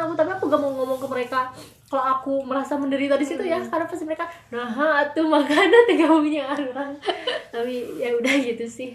aku 0.05 0.13
tapi 0.15 0.31
aku 0.31 0.45
gak 0.47 0.61
mau 0.61 0.71
ngomong 0.71 0.99
ke 1.01 1.07
mereka. 1.09 1.51
Kalau 1.89 2.03
aku 2.05 2.33
merasa 2.45 2.77
menderita 2.77 3.17
di 3.17 3.25
situ 3.25 3.41
ya 3.41 3.57
karena 3.65 3.89
pasti 3.89 4.05
mereka 4.05 4.29
nah 4.53 5.01
tuh 5.09 5.25
makanya 5.25 5.79
tiga 5.89 6.05
punya 6.07 6.45
orang. 6.53 6.93
Tapi 7.53 7.97
ya 7.97 8.13
udah 8.13 8.33
gitu 8.45 8.65
sih. 8.69 8.93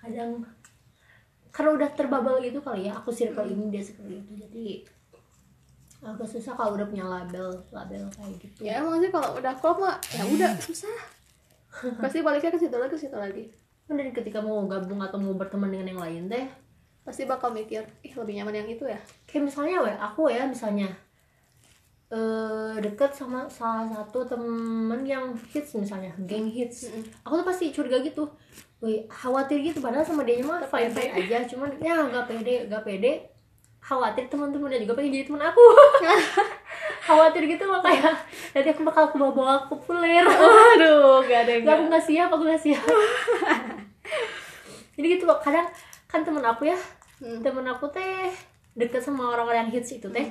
Kadang 0.00 0.42
karena 1.54 1.70
udah 1.76 1.88
terbabel 1.94 2.42
gitu 2.42 2.58
kali 2.64 2.90
ya 2.90 2.98
aku 2.98 3.14
circle 3.14 3.46
ini 3.46 3.70
dia 3.70 3.82
circle 3.84 4.10
itu 4.10 4.32
jadi 4.34 4.66
agak 6.04 6.28
susah 6.28 6.52
kalau 6.58 6.74
udah 6.74 6.84
punya 6.90 7.06
label 7.06 7.52
label 7.70 8.08
kayak 8.10 8.34
gitu. 8.40 8.58
Ya 8.64 8.80
emang 8.80 8.98
sih 8.98 9.12
kalau 9.12 9.36
udah 9.36 9.52
klop 9.60 9.78
mah 9.78 9.96
ya 10.12 10.24
udah 10.24 10.56
susah. 10.58 10.92
Pasti 12.02 12.24
baliknya 12.24 12.50
ke 12.50 12.58
situ 12.58 12.74
lagi 12.74 12.92
ke 12.92 13.00
situ 13.00 13.16
lagi. 13.16 13.44
Dari 13.84 14.10
ketika 14.16 14.40
mau 14.40 14.64
gabung 14.64 15.04
atau 15.04 15.20
mau 15.20 15.36
berteman 15.36 15.68
dengan 15.68 15.92
yang 15.92 16.00
lain 16.00 16.22
teh 16.32 16.63
pasti 17.04 17.28
bakal 17.28 17.52
mikir 17.52 17.84
ih 18.00 18.12
lebih 18.16 18.40
nyaman 18.40 18.64
yang 18.64 18.68
itu 18.68 18.84
ya? 18.88 18.96
Kayak 19.28 19.52
misalnya 19.52 19.76
we 19.84 19.92
aku 19.92 20.32
ya 20.32 20.48
misalnya 20.48 20.88
eh 22.08 22.74
deket 22.80 23.12
sama 23.12 23.44
salah 23.48 23.84
satu 23.88 24.24
temen 24.24 25.04
yang 25.04 25.36
hits 25.52 25.76
misalnya 25.76 26.12
geng 26.24 26.48
hits. 26.48 26.88
Aku 27.22 27.40
tuh 27.40 27.46
pasti 27.46 27.76
curiga 27.76 28.00
gitu. 28.00 28.24
Wih, 28.80 29.04
khawatir 29.08 29.64
gitu 29.64 29.80
padahal 29.80 30.04
sama 30.04 30.24
dia 30.24 30.40
mah 30.44 30.60
fine 30.64 30.92
fine 30.92 31.12
aja 31.12 31.44
cuman 31.48 31.72
ya 31.80 32.04
nggak 32.08 32.24
pede 32.24 32.56
nggak 32.72 32.84
pede. 32.84 33.12
Khawatir 33.84 34.24
teman-temannya 34.32 34.80
juga 34.80 34.96
pengen 34.96 35.12
jadi 35.12 35.28
teman 35.28 35.44
aku. 35.44 35.60
Khawatir 37.06 37.44
gitu 37.44 37.68
makanya 37.68 38.16
nanti 38.56 38.68
aku 38.72 38.80
bakal 38.80 39.12
ke 39.12 39.20
bawa 39.20 39.68
populer. 39.68 40.24
Aduh 40.24 41.20
gak 41.28 41.44
ada 41.44 41.52
nggak 41.60 41.74
aku 41.76 41.84
nggak 41.92 42.04
siap 42.08 42.28
aku 42.32 42.48
nggak 42.48 42.62
siap. 42.64 42.80
Jadi 44.94 45.18
gitu 45.18 45.26
loh 45.26 45.38
kadang 45.42 45.66
kan 46.14 46.22
temen 46.22 46.46
aku 46.46 46.70
ya. 46.70 46.78
Hmm. 47.18 47.42
temen 47.42 47.66
aku 47.66 47.90
teh 47.90 48.30
deket 48.74 49.02
sama 49.02 49.34
orang-orang 49.34 49.66
yang 49.66 49.72
hits 49.74 49.98
itu 49.98 50.06
teh. 50.06 50.30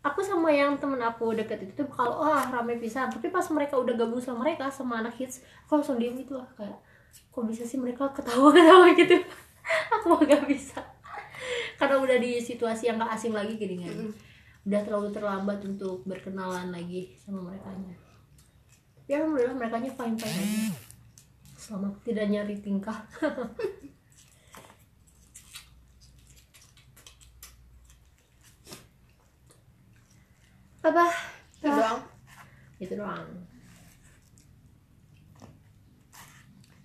Aku 0.00 0.24
sama 0.24 0.48
yang 0.48 0.80
temen 0.80 0.96
aku 1.04 1.36
deket 1.36 1.68
itu 1.68 1.84
tuh 1.84 1.88
kalau 1.92 2.24
wah 2.24 2.48
rame 2.48 2.80
pisan. 2.80 3.12
Tapi 3.12 3.28
pas 3.28 3.44
mereka 3.52 3.76
udah 3.76 3.92
gabung 3.92 4.22
sama 4.24 4.48
mereka 4.48 4.72
sama 4.72 5.04
anak 5.04 5.12
hits 5.20 5.44
aku 5.68 5.76
langsung 5.76 6.00
diem 6.00 6.16
gitu 6.16 6.40
lah 6.40 6.48
kayak 6.56 6.80
kok 7.12 7.44
bisa 7.44 7.68
sih 7.68 7.76
mereka 7.76 8.08
ketawa-ketawa 8.16 8.96
gitu? 8.96 9.20
Aku 10.00 10.04
mah 10.14 10.20
gak 10.24 10.44
bisa. 10.48 10.80
Karena 11.76 12.00
udah 12.00 12.16
di 12.16 12.40
situasi 12.40 12.88
yang 12.88 12.96
gak 12.96 13.12
asing 13.12 13.36
lagi 13.36 13.56
gini 13.60 13.84
kan. 13.84 13.96
Udah 14.64 14.80
terlalu 14.84 15.08
terlambat 15.12 15.60
untuk 15.64 16.04
berkenalan 16.08 16.72
lagi 16.72 17.12
sama 17.20 17.52
mereka 17.52 17.72
ya 19.06 19.22
alhamdulillah 19.22 19.54
mereka 19.54 19.78
fine 19.78 20.18
fine 20.18 20.34
aja. 20.34 20.74
Selama 21.56 21.94
tidak 22.02 22.26
nyari 22.26 22.58
tingkah 22.58 23.06
apa? 30.86 31.06
Itu 31.58 31.68
doang. 31.68 32.00
Itu 32.78 32.94
doang. 32.94 33.26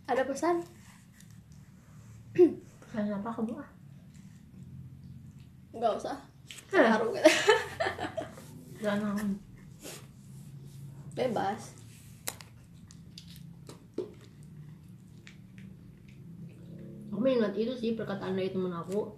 Ada 0.09 0.23
pesan? 0.25 0.55
Pesan 2.33 3.13
apa 3.13 3.29
kamu 3.29 3.61
ah? 3.61 3.69
Nggak 5.71 5.93
usah. 6.01 6.17
Hah. 6.73 6.97
haru 6.97 7.15
gitu. 7.15 7.31
Jangan 8.83 9.37
bebas. 11.15 11.61
Aku 17.11 17.29
ingat 17.29 17.53
itu 17.53 17.71
sih 17.77 17.93
perkataan 17.93 18.33
dari 18.33 18.49
temen 18.49 18.73
aku? 18.73 19.13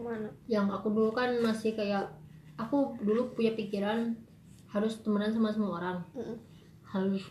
Mana? 0.00 0.32
Yang 0.48 0.80
aku 0.80 0.88
dulu 0.96 1.12
kan 1.12 1.28
masih 1.44 1.76
kayak 1.76 2.19
aku 2.60 3.00
dulu 3.00 3.32
punya 3.32 3.56
pikiran 3.56 4.12
harus 4.70 5.00
temenan 5.02 5.32
sama 5.32 5.50
semua 5.50 5.80
orang. 5.80 5.98
Mm-mm. 6.14 6.36
harus 6.90 7.22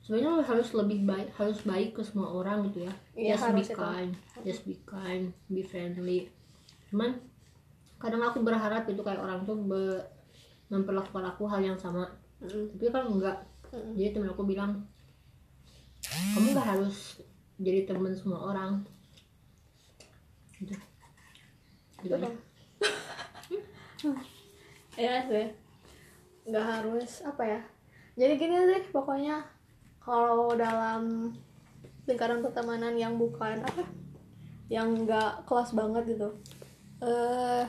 sebenarnya 0.00 0.40
harus 0.48 0.72
lebih 0.72 1.04
baik 1.04 1.28
harus 1.36 1.60
baik 1.62 1.92
ke 1.92 2.02
semua 2.02 2.32
orang 2.32 2.64
gitu 2.72 2.88
ya. 2.88 2.92
Iya, 3.12 3.36
just 3.36 3.44
be 3.44 3.46
harus 3.52 3.68
itu. 3.68 3.76
kind 3.76 4.10
just 4.42 4.62
be 4.64 4.74
kind 4.88 5.24
be 5.52 5.62
friendly. 5.62 6.32
Cuman 6.88 7.20
kadang 8.00 8.24
aku 8.24 8.42
berharap 8.42 8.88
itu 8.88 8.98
kayak 9.04 9.20
orang 9.20 9.44
tuh 9.44 9.60
be- 9.60 10.04
memperlakukan 10.72 11.36
aku 11.36 11.44
hal 11.46 11.60
yang 11.60 11.78
sama. 11.78 12.08
Mm-mm. 12.42 12.74
tapi 12.74 12.90
kan 12.90 13.06
enggak 13.06 13.36
Mm-mm. 13.70 13.94
jadi 13.94 14.10
temen 14.16 14.28
aku 14.32 14.42
bilang 14.48 14.72
kamu 16.34 16.48
nggak 16.52 16.68
harus 16.76 17.22
jadi 17.60 17.86
temen 17.86 18.12
semua 18.16 18.52
orang. 18.52 18.82
Gitu. 20.58 20.74
Gitu 22.02 22.14
aja 22.16 22.51
ya 25.00 25.24
sih. 25.26 25.48
Nggak 26.48 26.66
harus 26.66 27.22
apa 27.22 27.44
ya 27.46 27.62
jadi 28.12 28.36
gini 28.36 28.56
sih 28.68 28.82
pokoknya 28.92 29.40
kalau 30.04 30.52
dalam 30.52 31.32
lingkaran 32.04 32.44
pertemanan 32.44 32.92
yang 32.98 33.16
bukan 33.16 33.64
apa 33.64 33.88
yang 34.68 35.06
nggak 35.06 35.48
kelas 35.48 35.72
banget 35.72 36.18
gitu 36.18 36.28
eh 37.00 37.64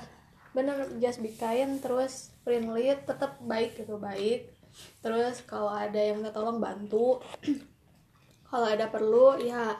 bener 0.53 0.99
just 0.99 1.23
be 1.23 1.31
kind 1.33 1.79
terus 1.79 2.33
friendly 2.45 2.93
tetap 2.93 3.39
baik 3.41 3.73
gitu 3.73 3.97
baik. 3.97 4.53
Terus 5.01 5.41
kalau 5.47 5.71
ada 5.73 5.97
yang 5.97 6.21
minta 6.21 6.29
tolong 6.29 6.61
bantu. 6.61 7.17
Kalau 8.49 8.69
ada 8.69 8.85
perlu 8.85 9.41
ya 9.41 9.73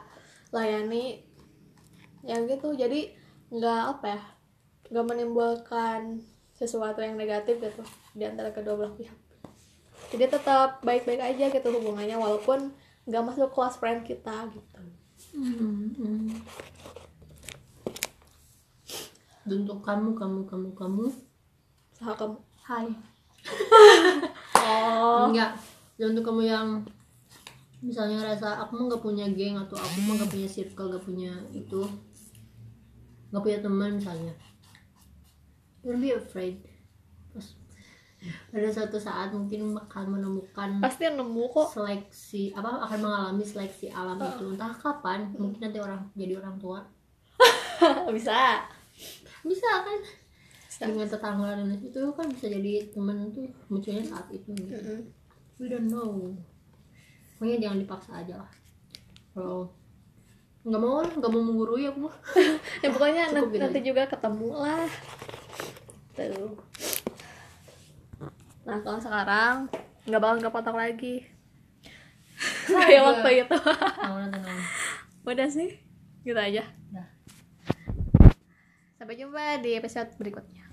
layani. 0.50 1.22
Yang 2.26 2.58
gitu 2.58 2.74
jadi 2.74 3.14
nggak 3.54 3.82
apa 3.98 4.06
ya 4.18 4.22
nggak 4.90 5.06
menimbulkan 5.06 6.24
sesuatu 6.64 7.04
yang 7.04 7.14
negatif 7.14 7.60
gitu 7.60 7.82
di 8.16 8.24
antara 8.24 8.50
kedua 8.50 8.74
belah 8.74 8.94
pihak 8.96 9.16
jadi 10.10 10.30
tetap 10.30 10.80
baik-baik 10.84 11.20
aja 11.20 11.52
gitu 11.52 11.68
hubungannya 11.70 12.16
walaupun 12.16 12.72
nggak 13.04 13.24
masuk 13.24 13.52
kelas 13.52 13.76
friend 13.76 14.02
kita 14.02 14.48
gitu 14.52 14.80
Hmm. 15.34 16.30
Dan 19.44 19.66
untuk 19.66 19.82
kamu, 19.84 20.16
kamu, 20.16 20.40
kamu, 20.48 20.68
kamu, 20.72 21.04
Sah 21.94 22.14
kamu 22.16 22.38
hai. 22.64 22.88
oh 24.64 25.30
Enggak. 25.30 25.58
Dan 26.00 26.16
untuk 26.16 26.24
kamu 26.32 26.42
yang 26.48 26.68
misalnya 27.84 28.24
ngerasa 28.24 28.64
aku 28.64 28.80
mah 28.80 28.84
nggak 28.88 29.04
punya 29.04 29.26
geng 29.36 29.60
atau 29.60 29.76
aku 29.76 29.98
mah 30.08 30.16
nggak 30.16 30.32
punya 30.32 30.48
circle, 30.48 30.88
nggak 30.90 31.04
punya 31.04 31.32
itu, 31.52 31.82
nggak 33.30 33.42
punya 33.44 33.58
teman 33.60 34.00
misalnya. 34.00 34.32
Don't 35.84 36.00
be 36.00 36.16
afraid. 36.16 36.64
Pada 38.24 38.72
suatu 38.72 38.96
saat 38.96 39.36
mungkin 39.36 39.76
akan 39.76 40.16
menemukan 40.16 40.80
pasti 40.80 41.04
nemu 41.04 41.44
kok. 41.52 41.76
seleksi 41.76 42.56
apa 42.56 42.88
akan 42.88 42.98
mengalami 43.04 43.44
seleksi 43.44 43.92
alam 43.92 44.16
itu. 44.16 44.56
Entah 44.56 44.72
kapan 44.72 45.28
mungkin 45.36 45.68
nanti 45.68 45.76
orang 45.76 46.08
jadi 46.16 46.40
orang 46.40 46.56
tua. 46.56 46.80
Bisa. 48.16 48.64
Bisa 49.44 49.70
kan? 49.84 50.00
Bisa. 50.64 50.90
dengan 50.90 51.06
tetangga 51.06 51.54
dan 51.54 51.70
itu 51.70 52.02
kan 52.18 52.26
bisa 52.26 52.50
jadi 52.50 52.90
temen 52.90 53.30
tuh 53.30 53.46
munculnya 53.70 54.02
saat 54.02 54.26
itu 54.34 54.50
gitu. 54.58 54.74
Mm-mm. 54.74 55.06
we 55.62 55.70
don't 55.70 55.86
know. 55.86 56.34
Pokoknya 57.38 57.62
jangan 57.62 57.78
dipaksa 57.78 58.10
aja 58.24 58.42
lah. 58.42 58.50
Kalau 59.36 59.70
nggak 60.64 60.80
mau 60.80 61.04
nggak 61.04 61.30
mau 61.30 61.42
menggurui 61.44 61.84
aku 61.92 62.08
ya 62.82 62.88
pokoknya 62.88 63.22
Cukup 63.28 63.36
nanti, 63.36 63.52
gitu 63.52 63.62
nanti 63.68 63.80
juga 63.84 64.02
ketemu 64.08 64.48
lah 64.56 64.88
tuh 66.14 66.54
nah 68.64 68.80
kalau 68.80 68.96
sekarang 68.96 69.68
nggak 70.04 70.20
bakal 70.20 70.36
kepotong 70.36 70.76
lagi. 70.76 71.24
Kayak 72.68 73.02
waktu 73.08 73.30
itu. 73.44 73.56
Tenang 73.56 74.60
udah 75.24 75.48
sih 75.48 75.80
gitu 76.28 76.36
aja. 76.36 76.64
Udah. 76.92 77.08
sampai 79.00 79.20
jumpa 79.20 79.60
di 79.60 79.76
episode 79.76 80.12
berikutnya 80.16 80.63